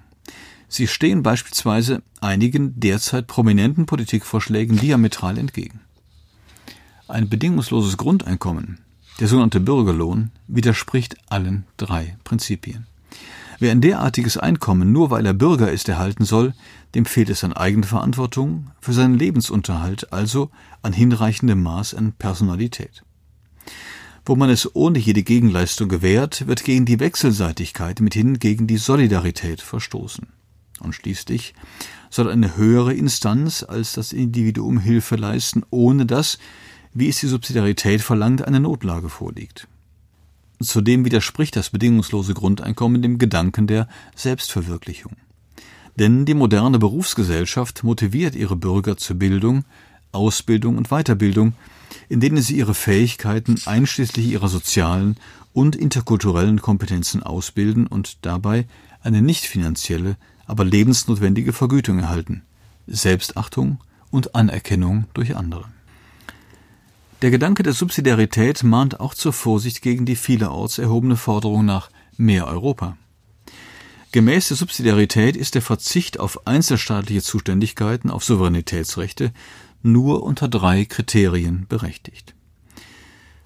Sie 0.67 0.87
stehen 0.87 1.21
beispielsweise 1.21 2.01
einigen 2.21 2.79
derzeit 2.79 3.27
prominenten 3.27 3.85
Politikvorschlägen 3.85 4.77
diametral 4.77 5.37
entgegen. 5.37 5.81
Ein 7.07 7.27
bedingungsloses 7.27 7.97
Grundeinkommen, 7.97 8.79
der 9.21 9.27
sogenannte 9.27 9.59
Bürgerlohn, 9.59 10.31
widerspricht 10.47 11.15
allen 11.29 11.65
drei 11.77 12.17
Prinzipien. 12.23 12.87
Wer 13.59 13.71
ein 13.71 13.79
derartiges 13.79 14.37
Einkommen 14.37 14.91
nur 14.91 15.11
weil 15.11 15.27
er 15.27 15.35
Bürger 15.35 15.71
ist 15.71 15.87
erhalten 15.87 16.25
soll, 16.25 16.55
dem 16.95 17.05
fehlt 17.05 17.29
es 17.29 17.43
an 17.43 17.53
Eigenverantwortung 17.53 18.71
für 18.81 18.93
seinen 18.93 19.19
Lebensunterhalt, 19.19 20.11
also 20.11 20.49
an 20.81 20.91
hinreichendem 20.91 21.61
Maß 21.61 21.93
an 21.93 22.13
Personalität. 22.13 23.03
Wo 24.25 24.35
man 24.35 24.49
es 24.49 24.75
ohne 24.75 24.97
jede 24.97 25.21
Gegenleistung 25.21 25.87
gewährt, 25.87 26.47
wird 26.47 26.63
gegen 26.63 26.85
die 26.85 26.99
Wechselseitigkeit, 26.99 28.01
mithin 28.01 28.39
gegen 28.39 28.65
die 28.65 28.77
Solidarität 28.77 29.61
verstoßen. 29.61 30.29
Und 30.79 30.95
schließlich 30.95 31.53
soll 32.09 32.27
eine 32.27 32.57
höhere 32.57 32.95
Instanz 32.95 33.61
als 33.61 33.93
das 33.93 34.13
Individuum 34.13 34.79
Hilfe 34.79 35.15
leisten, 35.15 35.63
ohne 35.69 36.07
dass, 36.07 36.39
wie 36.93 37.09
es 37.09 37.19
die 37.19 37.27
Subsidiarität 37.27 38.01
verlangt, 38.01 38.45
eine 38.45 38.59
Notlage 38.59 39.09
vorliegt. 39.09 39.67
Zudem 40.61 41.05
widerspricht 41.05 41.55
das 41.55 41.69
bedingungslose 41.69 42.33
Grundeinkommen 42.33 43.01
dem 43.01 43.17
Gedanken 43.17 43.67
der 43.67 43.87
Selbstverwirklichung. 44.15 45.13
Denn 45.97 46.25
die 46.25 46.33
moderne 46.33 46.79
Berufsgesellschaft 46.79 47.83
motiviert 47.83 48.35
ihre 48.35 48.55
Bürger 48.55 48.97
zur 48.97 49.17
Bildung, 49.17 49.65
Ausbildung 50.11 50.77
und 50.77 50.89
Weiterbildung, 50.89 51.53
in 52.09 52.19
denen 52.19 52.41
sie 52.41 52.57
ihre 52.57 52.73
Fähigkeiten 52.73 53.55
einschließlich 53.65 54.27
ihrer 54.27 54.47
sozialen 54.47 55.17
und 55.53 55.75
interkulturellen 55.75 56.61
Kompetenzen 56.61 57.23
ausbilden 57.23 57.87
und 57.87 58.25
dabei 58.25 58.65
eine 59.01 59.21
nicht 59.21 59.45
finanzielle, 59.45 60.15
aber 60.45 60.63
lebensnotwendige 60.63 61.53
Vergütung 61.53 61.99
erhalten, 61.99 62.43
Selbstachtung 62.87 63.79
und 64.11 64.35
Anerkennung 64.35 65.05
durch 65.13 65.35
andere. 65.35 65.65
Der 67.21 67.29
Gedanke 67.29 67.61
der 67.61 67.73
Subsidiarität 67.73 68.63
mahnt 68.63 68.99
auch 68.99 69.13
zur 69.13 69.31
Vorsicht 69.31 69.83
gegen 69.83 70.07
die 70.07 70.15
vielerorts 70.15 70.79
erhobene 70.79 71.15
Forderung 71.15 71.65
nach 71.65 71.91
mehr 72.17 72.47
Europa. 72.47 72.97
Gemäß 74.11 74.47
der 74.47 74.57
Subsidiarität 74.57 75.37
ist 75.37 75.53
der 75.53 75.61
Verzicht 75.61 76.19
auf 76.19 76.47
einzelstaatliche 76.47 77.21
Zuständigkeiten, 77.21 78.09
auf 78.09 78.23
Souveränitätsrechte 78.23 79.33
nur 79.83 80.23
unter 80.23 80.47
drei 80.47 80.85
Kriterien 80.85 81.67
berechtigt. 81.69 82.33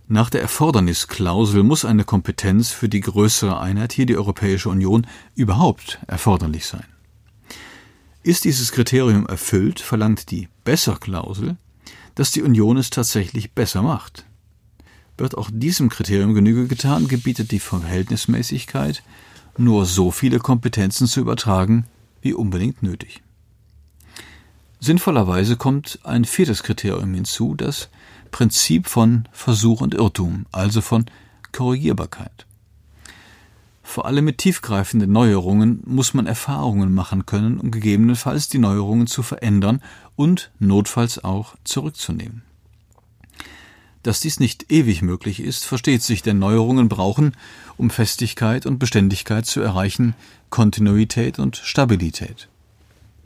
Nach 0.07 0.29
der 0.29 0.41
Erfordernisklausel 0.41 1.63
muss 1.63 1.83
eine 1.83 2.05
Kompetenz 2.05 2.71
für 2.71 2.87
die 2.87 3.01
größere 3.01 3.59
Einheit, 3.59 3.91
hier 3.91 4.05
die 4.05 4.17
Europäische 4.17 4.69
Union, 4.69 5.05
überhaupt 5.35 5.99
erforderlich 6.07 6.65
sein. 6.65 6.85
Ist 8.23 8.45
dieses 8.45 8.71
Kriterium 8.71 9.27
erfüllt, 9.27 9.81
verlangt 9.81 10.31
die 10.31 10.47
Besser-Klausel, 10.63 11.57
dass 12.15 12.31
die 12.31 12.41
Union 12.41 12.77
es 12.77 12.89
tatsächlich 12.89 13.53
besser 13.53 13.81
macht. 13.81 14.25
Wird 15.17 15.37
auch 15.37 15.49
diesem 15.51 15.89
Kriterium 15.89 16.33
Genüge 16.33 16.67
getan, 16.67 17.07
gebietet 17.07 17.51
die 17.51 17.59
Verhältnismäßigkeit, 17.59 19.03
nur 19.57 19.85
so 19.85 20.11
viele 20.11 20.39
Kompetenzen 20.39 21.07
zu 21.07 21.21
übertragen, 21.21 21.85
wie 22.21 22.33
unbedingt 22.33 22.83
nötig. 22.83 23.21
Sinnvollerweise 24.79 25.55
kommt 25.55 25.99
ein 26.03 26.25
viertes 26.25 26.63
Kriterium 26.63 27.13
hinzu, 27.13 27.55
das 27.55 27.89
Prinzip 28.31 28.87
von 28.87 29.27
Versuch 29.31 29.81
und 29.81 29.93
Irrtum, 29.93 30.45
also 30.51 30.81
von 30.81 31.05
Korrigierbarkeit. 31.51 32.44
Vor 33.87 34.07
allem 34.07 34.25
mit 34.25 34.39
tiefgreifenden 34.39 35.11
Neuerungen 35.11 35.79
muss 35.85 36.15
man 36.15 36.25
Erfahrungen 36.25 36.93
machen 36.93 37.27
können, 37.27 37.59
um 37.59 37.69
gegebenenfalls 37.69 38.49
die 38.49 38.57
Neuerungen 38.57 39.05
zu 39.05 39.21
verändern 39.21 39.79
und 40.15 40.49
notfalls 40.59 41.23
auch 41.23 41.55
zurückzunehmen. 41.63 42.41
Dass 44.01 44.19
dies 44.19 44.39
nicht 44.39 44.71
ewig 44.71 45.03
möglich 45.03 45.39
ist, 45.39 45.65
versteht 45.65 46.01
sich, 46.01 46.23
denn 46.23 46.39
Neuerungen 46.39 46.89
brauchen, 46.89 47.33
um 47.77 47.91
Festigkeit 47.91 48.65
und 48.65 48.79
Beständigkeit 48.79 49.45
zu 49.45 49.61
erreichen, 49.61 50.15
Kontinuität 50.49 51.37
und 51.37 51.55
Stabilität. 51.55 52.49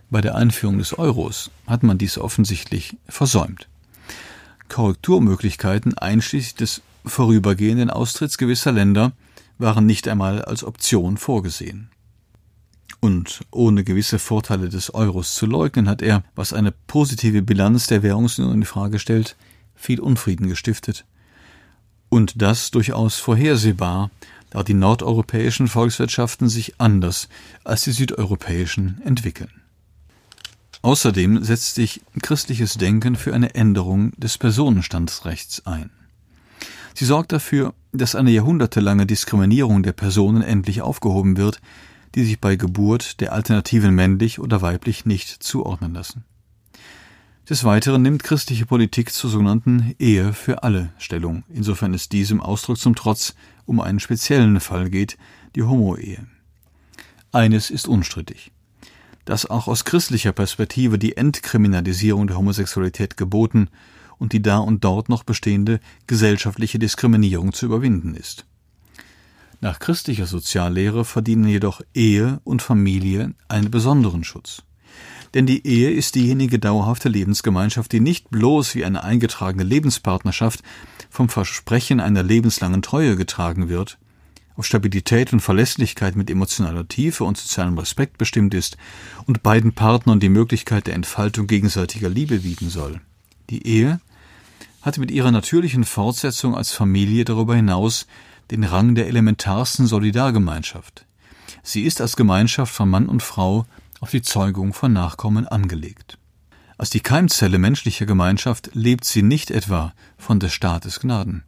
Bei 0.10 0.20
der 0.20 0.36
Einführung 0.36 0.78
des 0.78 1.00
Euros 1.00 1.52
hat 1.68 1.84
man 1.84 1.98
dies 1.98 2.18
offensichtlich 2.18 2.98
versäumt. 3.08 3.70
Korrekturmöglichkeiten 4.68 5.98
einschließlich 5.98 6.56
des 6.56 6.82
vorübergehenden 7.06 7.90
Austritts 7.90 8.38
gewisser 8.38 8.74
Länder 8.74 9.14
waren 9.60 9.86
nicht 9.86 10.08
einmal 10.08 10.42
als 10.42 10.64
Option 10.64 11.18
vorgesehen. 11.18 11.92
Und 13.02 13.42
ohne 13.52 13.84
gewisse 13.84 14.20
Vorteile 14.20 14.70
des 14.70 14.94
Euros 14.94 15.36
zu 15.36 15.46
leugnen, 15.46 15.88
hat 15.88 16.02
er, 16.02 16.24
was 16.36 16.54
eine 16.54 16.72
positive 16.72 17.42
Bilanz 17.42 17.88
der 17.88 18.04
Währungsunion 18.04 18.56
in 18.56 18.66
Frage 18.66 19.00
stellt, 19.00 19.38
viel 19.76 20.00
Unfrieden 20.00 20.50
gestiftet. 20.50 21.06
Und 22.10 22.42
das 22.42 22.72
durchaus 22.72 23.16
vorhersehbar, 23.18 24.10
da 24.50 24.64
die 24.64 24.74
nordeuropäischen 24.74 25.68
Volkswirtschaften 25.68 26.50
sich 26.50 26.82
anders 26.82 27.30
als 27.64 27.84
die 27.84 27.92
südeuropäischen 27.92 29.00
entwickeln. 29.06 29.52
Außerdem 30.82 31.44
setzt 31.44 31.76
sich 31.76 32.02
christliches 32.22 32.76
Denken 32.76 33.16
für 33.16 33.34
eine 33.34 33.54
Änderung 33.54 34.12
des 34.18 34.38
Personenstandsrechts 34.38 35.66
ein. 35.66 35.92
Sie 36.94 37.06
sorgt 37.06 37.32
dafür, 37.32 37.74
dass 37.92 38.16
eine 38.16 38.32
jahrhundertelange 38.32 39.06
Diskriminierung 39.06 39.84
der 39.84 39.94
Personen 39.94 40.42
endlich 40.42 40.82
aufgehoben 40.82 41.38
wird, 41.38 41.62
die 42.16 42.24
sich 42.24 42.40
bei 42.40 42.56
Geburt 42.56 43.20
der 43.22 43.34
Alternativen 43.34 43.94
männlich 43.94 44.40
oder 44.40 44.62
weiblich 44.62 45.06
nicht 45.06 45.30
zuordnen 45.44 45.94
lassen. 45.94 46.26
Des 47.50 47.64
Weiteren 47.64 48.04
nimmt 48.04 48.22
christliche 48.22 48.68
Politik 48.68 49.12
zur 49.12 49.30
sogenannten 49.32 49.96
Ehe 49.98 50.34
für 50.34 50.62
alle 50.62 50.94
Stellung, 51.00 51.44
insofern 51.50 51.96
es 51.96 52.08
diesem 52.08 52.42
Ausdruck 52.42 52.78
zum 52.78 52.96
Trotz 52.96 53.34
um 53.66 53.80
einen 53.80 54.00
speziellen 54.00 54.60
Fall 54.60 54.90
geht, 54.90 55.18
die 55.56 55.64
Homo-Ehe. 55.64 56.28
Eines 57.32 57.70
ist 57.70 57.88
unstrittig. 57.88 58.52
dass 59.26 59.46
auch 59.46 59.68
aus 59.68 59.86
christlicher 59.86 60.32
Perspektive 60.32 60.98
die 60.98 61.16
Entkriminalisierung 61.16 62.26
der 62.26 62.38
Homosexualität 62.38 63.16
geboten 63.16 63.70
und 64.20 64.34
die 64.34 64.42
da 64.42 64.60
und 64.60 64.84
dort 64.84 65.10
noch 65.10 65.24
bestehende 65.24 65.80
gesellschaftliche 66.06 66.78
Diskriminierung 66.78 67.54
zu 67.54 67.66
überwinden 67.66 68.14
ist. 68.14 68.46
Nach 69.62 69.80
christlicher 69.80 70.26
Soziallehre 70.26 71.04
verdienen 71.04 71.48
jedoch 71.48 71.82
Ehe 71.94 72.40
und 72.44 72.62
Familie 72.62 73.34
einen 73.48 73.72
besonderen 73.72 74.24
Schutz. 74.24 74.62
Denn 75.34 75.46
die 75.46 75.66
Ehe 75.66 75.92
ist 75.92 76.16
diejenige 76.16 76.60
dauerhafte 76.60 77.10
Lebensgemeinschaft, 77.10 77.92
die 77.92 78.00
nicht 78.00 78.30
bloß 78.30 78.76
wie 78.76 78.86
eine 78.86 79.04
eingetragene 79.04 79.64
Lebenspartnerschaft 79.64 80.64
vom 81.10 81.30
Versprechen 81.30 82.00
einer 82.00 82.24
lebenslangen 82.24 82.82
Treue 82.82 83.16
getragen 83.16 83.70
wird, 83.70 83.98
auf 84.56 84.66
Stabilität 84.66 85.32
und 85.32 85.40
Verlässlichkeit 85.40 86.16
mit 86.16 86.30
emotionaler 86.30 86.88
Tiefe 86.88 87.24
und 87.24 87.38
sozialem 87.38 87.78
Respekt 87.78 88.18
bestimmt 88.18 88.54
ist 88.54 88.78
und 89.26 89.44
beiden 89.44 89.74
Partnern 89.74 90.20
die 90.20 90.30
Möglichkeit 90.30 90.88
der 90.88 90.96
Entfaltung 90.96 91.48
gegenseitiger 91.48 92.10
Liebe 92.10 92.40
bieten 92.40 92.70
soll. 92.70 93.00
Die 93.50 93.66
Ehe 93.66 94.00
hat 94.82 94.98
mit 94.98 95.12
ihrer 95.12 95.32
natürlichen 95.32 95.84
Fortsetzung 95.84 96.56
als 96.56 96.72
Familie 96.72 97.26
darüber 97.26 97.56
hinaus 97.56 98.08
den 98.52 98.64
Rang 98.64 98.96
der 98.96 99.08
elementarsten 99.08 99.86
Solidargemeinschaft. 99.86 101.06
Sie 101.64 101.84
ist 101.84 102.02
als 102.02 102.16
Gemeinschaft 102.16 102.74
von 102.74 102.90
Mann 102.90 103.08
und 103.08 103.22
Frau 103.22 103.66
auf 104.00 104.12
die 104.12 104.22
Zeugung 104.22 104.74
von 104.74 104.94
Nachkommen 104.94 105.48
angelegt. 105.48 106.18
Als 106.78 106.90
die 106.90 107.02
Keimzelle 107.02 107.60
menschlicher 107.60 108.06
Gemeinschaft 108.06 108.70
lebt 108.74 109.04
sie 109.04 109.22
nicht 109.22 109.52
etwa 109.52 109.94
von 110.18 110.40
des 110.40 110.54
Staates 110.54 111.02
Gnaden. 111.02 111.44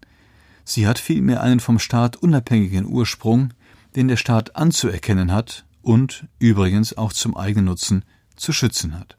Sie 0.66 0.88
hat 0.88 1.00
vielmehr 1.00 1.42
einen 1.42 1.62
vom 1.62 1.80
Staat 1.80 2.18
unabhängigen 2.18 2.86
Ursprung, 2.86 3.54
den 3.96 4.10
der 4.10 4.18
Staat 4.18 4.56
anzuerkennen 4.56 5.32
hat 5.32 5.66
und 5.82 6.28
übrigens 6.40 6.98
auch 6.98 7.14
zum 7.14 7.36
Eigennutzen 7.36 8.04
zu 8.36 8.52
schützen 8.52 8.98
hat. 9.00 9.18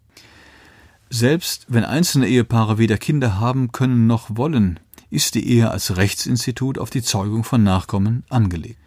Selbst 1.14 1.66
wenn 1.68 1.84
einzelne 1.84 2.26
Ehepaare 2.26 2.78
weder 2.78 2.96
Kinder 2.96 3.38
haben 3.38 3.70
können 3.70 4.06
noch 4.06 4.34
wollen, 4.34 4.80
ist 5.10 5.34
die 5.34 5.46
Ehe 5.46 5.70
als 5.70 5.98
Rechtsinstitut 5.98 6.78
auf 6.78 6.88
die 6.88 7.02
Zeugung 7.02 7.44
von 7.44 7.62
Nachkommen 7.62 8.24
angelegt. 8.30 8.78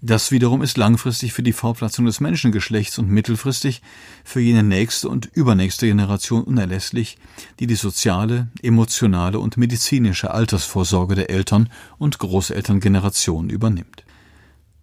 Das 0.00 0.30
wiederum 0.30 0.62
ist 0.62 0.76
langfristig 0.76 1.32
für 1.32 1.42
die 1.42 1.52
Fortpflanzung 1.52 2.04
des 2.04 2.20
Menschengeschlechts 2.20 3.00
und 3.00 3.10
mittelfristig 3.10 3.82
für 4.22 4.38
jene 4.38 4.62
nächste 4.62 5.08
und 5.08 5.26
übernächste 5.34 5.88
Generation 5.88 6.44
unerlässlich, 6.44 7.18
die 7.58 7.66
die 7.66 7.74
soziale, 7.74 8.46
emotionale 8.62 9.40
und 9.40 9.56
medizinische 9.56 10.30
Altersvorsorge 10.30 11.16
der 11.16 11.28
Eltern 11.28 11.70
und 11.98 12.20
Großelterngeneration 12.20 13.50
übernimmt. 13.50 14.04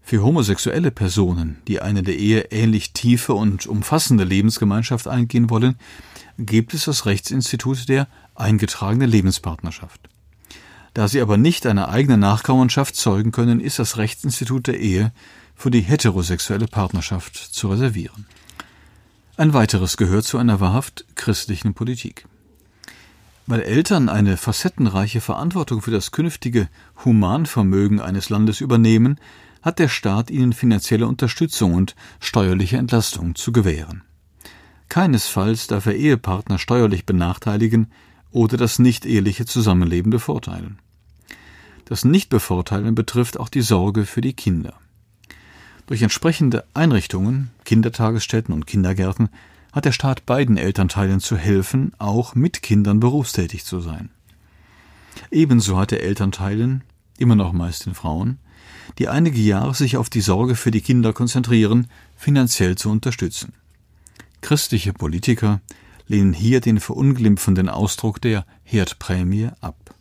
Für 0.01 0.21
homosexuelle 0.21 0.91
Personen, 0.91 1.61
die 1.69 1.81
eine 1.81 2.03
der 2.03 2.17
Ehe 2.17 2.41
ähnlich 2.51 2.91
tiefe 2.91 3.33
und 3.33 3.65
umfassende 3.65 4.25
Lebensgemeinschaft 4.25 5.07
eingehen 5.07 5.49
wollen, 5.49 5.77
gibt 6.37 6.73
es 6.73 6.85
das 6.85 7.05
Rechtsinstitut 7.05 7.87
der 7.89 8.07
eingetragene 8.35 9.05
Lebenspartnerschaft. 9.05 10.09
Da 10.93 11.07
sie 11.09 11.19
aber 11.21 11.35
nicht 11.35 11.65
eine 11.65 11.89
eigene 11.89 12.17
Nachkommenschaft 12.17 12.95
zeugen 12.95 13.31
können, 13.33 13.59
ist 13.59 13.79
das 13.79 13.97
Rechtsinstitut 13.97 14.67
der 14.67 14.79
Ehe 14.79 15.11
für 15.53 15.69
die 15.69 15.81
heterosexuelle 15.81 16.67
Partnerschaft 16.67 17.35
zu 17.35 17.69
reservieren. 17.69 18.25
Ein 19.37 19.53
weiteres 19.53 19.97
gehört 19.97 20.23
zu 20.23 20.37
einer 20.37 20.61
wahrhaft 20.61 21.05
christlichen 21.15 21.73
Politik. 21.73 22.25
Weil 23.45 23.59
Eltern 23.59 24.07
eine 24.07 24.37
facettenreiche 24.37 25.19
Verantwortung 25.19 25.81
für 25.81 25.91
das 25.91 26.11
künftige 26.11 26.69
Humanvermögen 27.03 27.99
eines 27.99 28.29
Landes 28.29 28.61
übernehmen, 28.61 29.19
hat 29.61 29.79
der 29.79 29.89
Staat 29.89 30.31
ihnen 30.31 30.53
finanzielle 30.53 31.07
Unterstützung 31.07 31.73
und 31.73 31.95
steuerliche 32.21 32.77
Entlastung 32.77 33.35
zu 33.35 33.51
gewähren. 33.51 34.04
Keinesfalls 34.89 35.67
darf 35.67 35.85
er 35.85 35.95
Ehepartner 35.95 36.59
steuerlich 36.59 37.05
benachteiligen 37.05 37.87
oder 38.31 38.57
das 38.57 38.79
nicht-eheliche 38.79 39.45
Zusammenleben 39.45 40.09
bevorteilen. 40.09 40.79
Das 41.85 42.03
Nichtbevorteilen 42.03 42.95
betrifft 42.95 43.39
auch 43.39 43.49
die 43.49 43.61
Sorge 43.61 44.05
für 44.05 44.21
die 44.21 44.33
Kinder. 44.33 44.73
Durch 45.87 46.01
entsprechende 46.01 46.65
Einrichtungen, 46.73 47.51
Kindertagesstätten 47.63 48.53
und 48.53 48.65
Kindergärten 48.65 49.29
hat 49.71 49.85
der 49.85 49.91
Staat 49.91 50.25
beiden 50.25 50.57
Elternteilen 50.57 51.19
zu 51.19 51.37
helfen, 51.37 51.91
auch 51.99 52.33
mit 52.33 52.63
Kindern 52.63 52.99
berufstätig 52.99 53.65
zu 53.65 53.81
sein. 53.81 54.09
Ebenso 55.31 55.77
hat 55.77 55.91
er 55.91 56.01
Elternteilen, 56.01 56.83
immer 57.17 57.35
noch 57.35 57.53
meist 57.53 57.85
den 57.85 57.93
Frauen, 57.93 58.39
die 58.97 59.09
einige 59.09 59.39
Jahre 59.39 59.73
sich 59.73 59.97
auf 59.97 60.09
die 60.09 60.21
Sorge 60.21 60.55
für 60.55 60.71
die 60.71 60.81
Kinder 60.81 61.13
konzentrieren, 61.13 61.87
finanziell 62.15 62.75
zu 62.75 62.89
unterstützen. 62.89 63.53
Christliche 64.45 64.93
Politiker 64.93 65.59
lehnen 66.05 66.31
hier 66.31 66.61
den 66.61 66.79
verunglimpfenden 66.79 67.67
Ausdruck 67.67 68.21
der 68.21 68.45
Herdprämie 68.63 69.49
ab. 69.59 69.95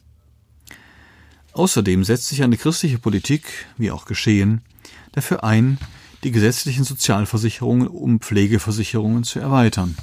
Außerdem 1.54 2.04
setzt 2.04 2.28
sich 2.28 2.42
eine 2.42 2.58
christliche 2.58 2.98
Politik, 2.98 3.46
wie 3.78 3.90
auch 3.90 4.04
geschehen, 4.04 4.60
dafür 5.12 5.44
ein, 5.44 5.78
die 6.24 6.30
gesetzlichen 6.30 6.84
Sozialversicherungen 6.84 7.88
um 7.88 8.20
Pflegeversicherungen 8.20 9.24
zu 9.24 9.38
erweitern. 9.38 9.96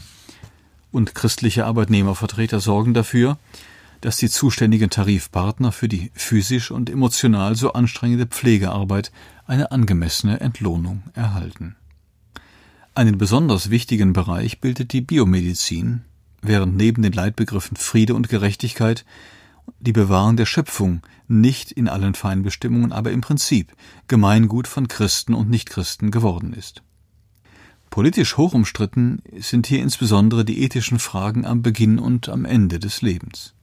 Und 0.91 1.13
christliche 1.13 1.67
Arbeitnehmervertreter 1.67 2.60
sorgen 2.62 2.95
dafür, 2.95 3.38
dass 4.01 4.17
die 4.17 4.30
zuständigen 4.30 4.89
Tarifpartner 4.89 5.71
für 5.71 5.88
die 5.88 6.10
physisch 6.15 6.71
und 6.71 6.89
emotional 6.89 7.56
so 7.56 7.73
anstrengende 7.73 8.25
Pflegearbeit 8.25 9.12
eine 9.45 9.71
angemessene 9.71 10.39
Entlohnung 10.39 11.04
erhalten. 11.13 11.75
Einen 12.93 13.17
besonders 13.17 13.69
wichtigen 13.69 14.12
Bereich 14.12 14.60
bildet 14.60 14.91
die 14.91 14.99
Biomedizin, 14.99 16.01
während 16.41 16.75
neben 16.75 17.01
den 17.04 17.13
Leitbegriffen 17.13 17.77
Friede 17.77 18.13
und 18.13 18.27
Gerechtigkeit 18.27 19.06
die 19.80 19.93
Bewahrung 19.93 20.36
der 20.36 20.45
Schöpfung 20.45 21.01
nicht 21.30 21.71
in 21.71 21.88
allen 21.88 22.15
Feinbestimmungen, 22.15 22.91
aber 22.91 23.12
im 23.12 23.21
Prinzip 23.21 23.73
Gemeingut 24.10 24.67
von 24.67 24.89
Christen 24.89 25.34
und 25.34 25.49
Nichtchristen 25.49 26.12
geworden 26.12 26.51
ist. 26.51 26.84
Politisch 27.89 28.36
hoch 28.36 28.54
umstritten 28.54 29.21
sind 29.38 29.67
hier 29.67 29.82
insbesondere 29.82 30.43
die 30.43 30.62
ethischen 30.62 30.99
Fragen 30.99 31.45
am 31.45 31.62
Beginn 31.62 31.97
und 31.97 32.27
am 32.27 32.43
Ende 32.43 32.80
des 32.80 33.01
Lebens. 33.01 33.54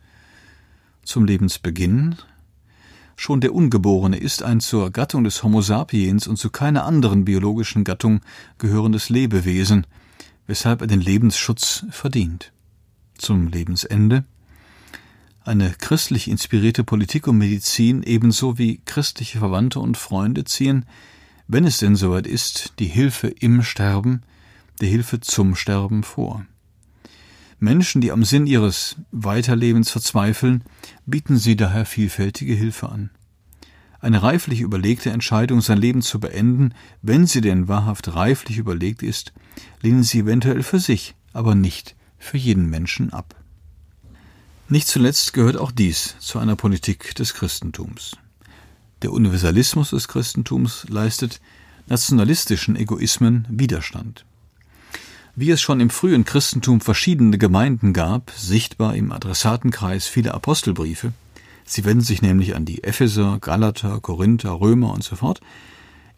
Zum 1.05 1.27
Lebensbeginn 1.27 2.17
Schon 3.20 3.40
der 3.40 3.52
Ungeborene 3.52 4.16
ist 4.16 4.44
ein 4.44 4.61
zur 4.61 4.92
Gattung 4.92 5.24
des 5.24 5.42
Homo 5.42 5.61
sapiens 5.61 6.28
und 6.28 6.37
zu 6.37 6.50
keiner 6.50 6.85
anderen 6.85 7.24
biologischen 7.24 7.83
Gattung 7.83 8.20
gehörendes 8.59 9.09
Lebewesen, 9.09 9.88
weshalb 10.46 10.83
er 10.83 10.87
den 10.87 11.00
Lebensschutz 11.00 11.85
verdient. 11.90 12.52
Zum 13.18 13.48
Lebensende 13.48 14.22
eine 15.44 15.74
christlich 15.76 16.28
inspirierte 16.28 16.85
Politik 16.85 17.26
und 17.26 17.38
Medizin 17.38 18.04
ebenso 18.04 18.57
wie 18.57 18.81
christliche 18.85 19.40
Verwandte 19.40 19.81
und 19.81 19.96
Freunde 19.96 20.44
ziehen, 20.44 20.87
wenn 21.48 21.64
es 21.64 21.78
denn 21.78 21.96
soweit 21.96 22.28
ist, 22.28 22.74
die 22.78 22.87
Hilfe 22.87 23.26
im 23.26 23.64
Sterben, 23.64 24.22
der 24.81 24.88
Hilfe 24.90 25.18
zum 25.18 25.57
Sterben 25.57 26.04
vor. 26.04 26.46
Menschen, 27.61 28.01
die 28.01 28.12
am 28.12 28.25
Sinn 28.25 28.47
ihres 28.47 28.97
Weiterlebens 29.11 29.90
verzweifeln, 29.90 30.62
bieten 31.07 31.38
sie 31.38 31.57
daher 31.57 31.87
vielfältige 31.87 32.55
Hilfe 32.55 32.88
an. 32.88 33.11
Eine 34.01 34.23
reiflich 34.23 34.61
überlegte 34.61 35.11
Entscheidung, 35.11 35.61
sein 35.61 35.79
Leben 35.79 36.03
zu 36.03 36.21
beenden, 36.21 36.73
wenn 37.03 37.27
sie 37.27 37.40
denn 37.40 37.66
wahrhaft 37.66 38.14
reiflich 38.14 38.59
überlegt 38.59 39.03
ist, 39.03 39.33
lehnen 39.83 40.05
sie 40.05 40.21
eventuell 40.21 40.62
für 40.62 40.79
sich, 40.79 41.16
aber 41.33 41.57
nicht 41.57 41.97
für 42.16 42.38
jeden 42.38 42.71
Menschen 42.71 43.12
ab. 43.12 43.35
Nicht 44.68 44.87
zuletzt 44.87 45.33
gehört 45.33 45.57
auch 45.57 45.73
dies 45.73 46.14
zu 46.21 46.38
einer 46.38 46.55
Politik 46.55 47.14
des 47.16 47.35
Christentums. 47.35 48.16
Der 49.03 49.12
Universalismus 49.12 49.90
des 49.90 50.07
Christentums 50.07 50.87
leistet 50.88 51.40
nationalistischen 51.87 52.77
Egoismen 52.77 53.47
Widerstand. 53.51 54.27
Wie 55.40 55.51
es 55.53 55.61
schon 55.61 55.79
im 55.79 55.88
frühen 55.88 56.24
Christentum 56.24 56.81
verschiedene 56.81 57.38
Gemeinden 57.38 57.92
gab, 57.92 58.33
sichtbar 58.33 58.96
im 58.96 59.12
Adressatenkreis 59.12 60.09
vieler 60.09 60.35
Apostelbriefe, 60.35 61.12
sie 61.64 61.85
wenden 61.85 62.03
sich 62.03 62.22
nämlich 62.22 62.57
an 62.57 62.64
die 62.64 62.83
Epheser, 62.83 63.38
Galater, 63.40 64.01
Korinther, 64.01 64.61
Römer 64.61 64.92
und 64.92 65.05
so 65.05 65.14
fort, 65.14 65.40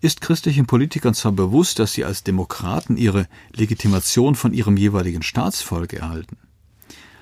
ist 0.00 0.22
christlichen 0.22 0.64
Politikern 0.64 1.12
zwar 1.12 1.33
bewusst, 1.33 1.78
dass 1.78 1.92
sie 1.92 2.06
als 2.06 2.24
Demokraten 2.24 2.96
ihre 2.96 3.26
Legitimation 3.54 4.37
von 4.37 4.54
ihrem 4.54 4.78
jeweiligen 4.78 5.22
Staatsvolk 5.22 5.92
erhalten 5.92 6.38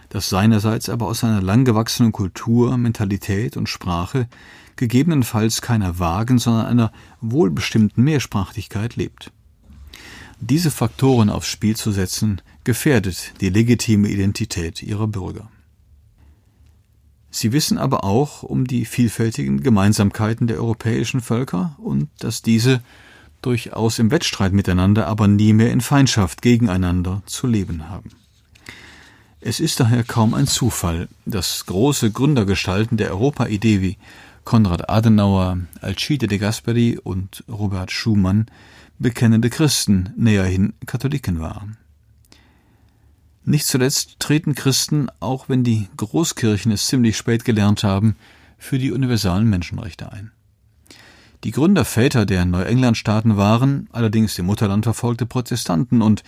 das 0.08 0.28
seinerseits 0.28 0.88
aber 0.88 1.06
aus 1.06 1.22
einer 1.24 1.42
langgewachsenen 1.42 2.12
Kultur, 2.12 2.76
Mentalität 2.76 3.56
und 3.56 3.68
Sprache 3.68 4.26
gegebenenfalls 4.76 5.61
keiner 5.61 5.98
vagen, 5.98 6.38
sondern 6.38 6.66
einer 6.66 6.92
wohlbestimmten 7.20 8.04
Mehrsprachigkeit 8.04 8.96
lebt. 8.96 9.32
Diese 10.40 10.70
Faktoren 10.70 11.31
aufs 11.31 11.48
Spiel 11.48 11.77
zu 11.77 11.90
setzen, 11.90 12.40
gefährdet 12.62 13.33
die 13.40 13.48
legitime 13.48 14.09
Identität 14.09 14.83
ihrer 14.83 15.09
Bürger. 15.09 15.51
Sie 17.31 17.53
wissen 17.53 17.77
aber 17.77 18.05
auch 18.05 18.42
um 18.42 18.66
die 18.66 18.85
vielfältigen 18.85 19.62
Gemeinsamkeiten 19.62 20.46
der 20.46 20.59
europäischen 20.59 21.20
Völker 21.20 21.77
und 21.79 22.09
dass 22.20 22.42
diese 22.42 22.81
durchaus 23.42 23.98
im 23.98 24.11
Wettstreit 24.11 24.53
miteinander, 24.53 25.07
aber 25.07 25.29
nie 25.29 25.53
mehr 25.53 25.72
in 25.72 25.81
Feindschaft 25.81 26.42
gegeneinander 26.42 27.22
zu 27.27 27.46
leben 27.46 27.88
haben. 27.88 28.11
Es 29.40 29.61
ist 29.61 29.79
daher 29.79 30.03
kaum 30.03 30.35
ein 30.35 30.46
Zufall, 30.46 31.09
dass 31.24 31.66
große 31.66 32.11
Gründergestalten 32.11 32.96
der 32.96 33.11
Europa-Idee 33.11 33.81
wie 33.81 33.96
Konrad 34.44 34.88
Adenauer, 34.88 35.59
Alcide 35.81 36.27
de 36.27 36.38
Gasperi 36.38 36.98
und 37.03 37.44
Robert 37.48 37.92
Schumann 37.92 38.46
bekennende 38.98 39.50
Christen, 39.50 40.12
näherhin 40.16 40.74
Katholiken 40.87 41.40
waren. 41.40 41.76
Nicht 43.44 43.66
zuletzt 43.66 44.20
treten 44.20 44.54
Christen, 44.54 45.08
auch 45.20 45.48
wenn 45.48 45.64
die 45.64 45.88
Großkirchen 45.96 46.70
es 46.72 46.87
ziemlich 46.87 47.16
spät 47.16 47.44
gelernt 47.44 47.82
haben, 47.82 48.16
für 48.58 48.78
die 48.78 48.92
universalen 48.92 49.48
Menschenrechte 49.48 50.12
ein. 50.12 50.32
Die 51.44 51.52
Gründerväter 51.52 52.26
der 52.26 52.44
Neuenglandstaaten 52.44 53.37
waren 53.37 53.88
allerdings 53.92 54.38
im 54.38 54.46
Mutterland 54.46 54.84
verfolgte 54.84 55.24
Protestanten 55.24 56.02
und 56.02 56.24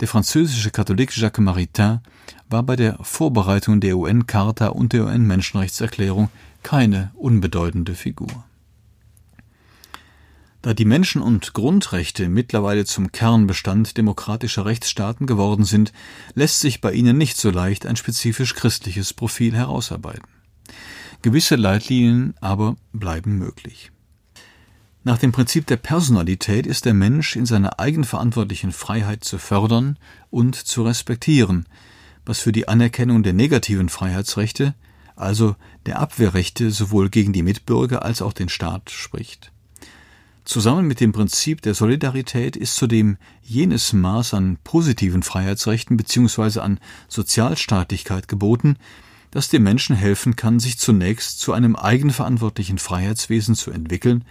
der 0.00 0.08
französische 0.08 0.70
Katholik 0.70 1.16
Jacques 1.16 1.44
Maritain 1.44 2.00
war 2.48 2.62
bei 2.62 2.74
der 2.74 2.98
Vorbereitung 3.02 3.80
der 3.80 3.96
UN-Charta 3.96 4.68
und 4.68 4.92
der 4.92 5.04
UN-Menschenrechtserklärung 5.04 6.30
keine 6.62 7.12
unbedeutende 7.14 7.94
Figur. 7.94 8.44
Da 10.64 10.72
die 10.72 10.86
Menschen- 10.86 11.20
und 11.20 11.52
Grundrechte 11.52 12.30
mittlerweile 12.30 12.86
zum 12.86 13.12
Kernbestand 13.12 13.98
demokratischer 13.98 14.64
Rechtsstaaten 14.64 15.26
geworden 15.26 15.66
sind, 15.66 15.92
lässt 16.32 16.60
sich 16.60 16.80
bei 16.80 16.94
ihnen 16.94 17.18
nicht 17.18 17.36
so 17.36 17.50
leicht 17.50 17.84
ein 17.84 17.96
spezifisch 17.96 18.54
christliches 18.54 19.12
Profil 19.12 19.54
herausarbeiten. 19.54 20.26
Gewisse 21.20 21.56
Leitlinien 21.56 22.32
aber 22.40 22.76
bleiben 22.94 23.36
möglich. 23.36 23.92
Nach 25.02 25.18
dem 25.18 25.32
Prinzip 25.32 25.66
der 25.66 25.76
Personalität 25.76 26.66
ist 26.66 26.86
der 26.86 26.94
Mensch 26.94 27.36
in 27.36 27.44
seiner 27.44 27.78
eigenverantwortlichen 27.78 28.72
Freiheit 28.72 29.22
zu 29.22 29.36
fördern 29.36 29.98
und 30.30 30.54
zu 30.56 30.82
respektieren, 30.82 31.66
was 32.24 32.40
für 32.40 32.52
die 32.52 32.68
Anerkennung 32.68 33.22
der 33.22 33.34
negativen 33.34 33.90
Freiheitsrechte, 33.90 34.74
also 35.14 35.56
der 35.84 35.98
Abwehrrechte 35.98 36.70
sowohl 36.70 37.10
gegen 37.10 37.34
die 37.34 37.42
Mitbürger 37.42 38.02
als 38.02 38.22
auch 38.22 38.32
den 38.32 38.48
Staat 38.48 38.88
spricht. 38.88 39.52
Zusammen 40.44 40.86
mit 40.86 41.00
dem 41.00 41.12
Prinzip 41.12 41.62
der 41.62 41.72
Solidarität 41.72 42.54
ist 42.54 42.76
zudem 42.76 43.16
jenes 43.42 43.94
Maß 43.94 44.34
an 44.34 44.58
positiven 44.62 45.22
Freiheitsrechten 45.22 45.96
bzw. 45.96 46.60
an 46.60 46.80
Sozialstaatlichkeit 47.08 48.28
geboten, 48.28 48.76
das 49.30 49.48
dem 49.48 49.62
Menschen 49.62 49.96
helfen 49.96 50.36
kann, 50.36 50.60
sich 50.60 50.78
zunächst 50.78 51.40
zu 51.40 51.54
einem 51.54 51.76
eigenverantwortlichen 51.76 52.78
Freiheitswesen 52.78 53.54
zu 53.54 53.70
entwickeln 53.70 54.24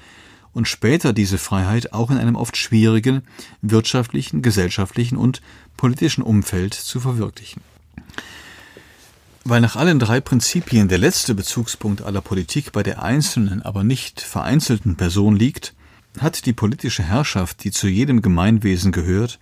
und 0.53 0.67
später 0.67 1.13
diese 1.13 1.39
Freiheit 1.39 1.93
auch 1.93 2.11
in 2.11 2.19
einem 2.19 2.35
oft 2.35 2.57
schwierigen 2.57 3.23
wirtschaftlichen, 3.63 4.43
gesellschaftlichen 4.43 5.17
und 5.17 5.41
politischen 5.77 6.21
Umfeld 6.21 6.75
zu 6.75 6.99
verwirklichen. 6.99 7.63
Weil 9.43 9.61
nach 9.61 9.75
allen 9.75 9.97
drei 9.97 10.21
Prinzipien 10.21 10.87
der 10.87 10.99
letzte 10.99 11.33
Bezugspunkt 11.33 12.03
aller 12.03 12.21
Politik 12.21 12.71
bei 12.71 12.83
der 12.83 13.01
einzelnen, 13.01 13.63
aber 13.63 13.83
nicht 13.83 14.21
vereinzelten 14.21 14.95
Person 14.95 15.35
liegt, 15.35 15.73
hat 16.19 16.45
die 16.45 16.53
politische 16.53 17.03
Herrschaft, 17.03 17.63
die 17.63 17.71
zu 17.71 17.87
jedem 17.87 18.21
Gemeinwesen 18.21 18.91
gehört, 18.91 19.39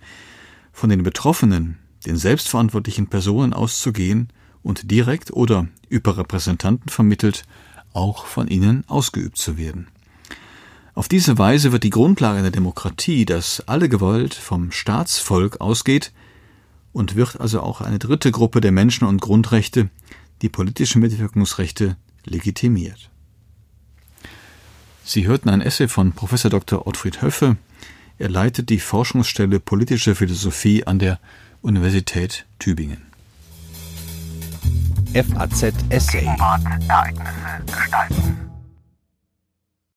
von 0.72 0.90
den 0.90 1.02
Betroffenen, 1.02 1.78
den 2.06 2.16
selbstverantwortlichen 2.16 3.08
Personen 3.08 3.52
auszugehen 3.52 4.28
und 4.62 4.90
direkt 4.90 5.32
oder 5.32 5.68
über 5.88 6.16
Repräsentanten 6.16 6.88
vermittelt, 6.88 7.44
auch 7.92 8.26
von 8.26 8.48
ihnen 8.48 8.84
ausgeübt 8.88 9.36
zu 9.36 9.58
werden. 9.58 9.88
Auf 10.94 11.08
diese 11.08 11.38
Weise 11.38 11.72
wird 11.72 11.84
die 11.84 11.90
Grundlage 11.90 12.42
der 12.42 12.50
Demokratie, 12.50 13.24
dass 13.24 13.66
alle 13.66 13.88
Gewalt 13.88 14.34
vom 14.34 14.72
Staatsvolk 14.72 15.60
ausgeht, 15.60 16.12
und 16.92 17.16
wird 17.16 17.40
also 17.40 17.60
auch 17.60 17.80
eine 17.80 17.98
dritte 17.98 18.30
Gruppe 18.30 18.60
der 18.60 18.72
Menschen- 18.72 19.06
und 19.06 19.20
Grundrechte, 19.20 19.88
die 20.42 20.48
politischen 20.48 21.00
Mitwirkungsrechte, 21.00 21.96
legitimiert. 22.24 23.11
Sie 25.04 25.26
hörten 25.26 25.48
ein 25.48 25.60
Essay 25.60 25.88
von 25.88 26.12
Prof. 26.12 26.40
Dr. 26.42 26.86
Ottfried 26.86 27.22
Höffe. 27.22 27.56
Er 28.18 28.28
leitet 28.28 28.70
die 28.70 28.78
Forschungsstelle 28.78 29.58
Politische 29.60 30.14
Philosophie 30.14 30.84
an 30.86 30.98
der 30.98 31.18
Universität 31.60 32.46
Tübingen. 32.58 33.02
FAZ 35.12 35.74
Essay. 35.90 36.24
Ereignisse 36.88 37.62
gestalten. 37.66 38.51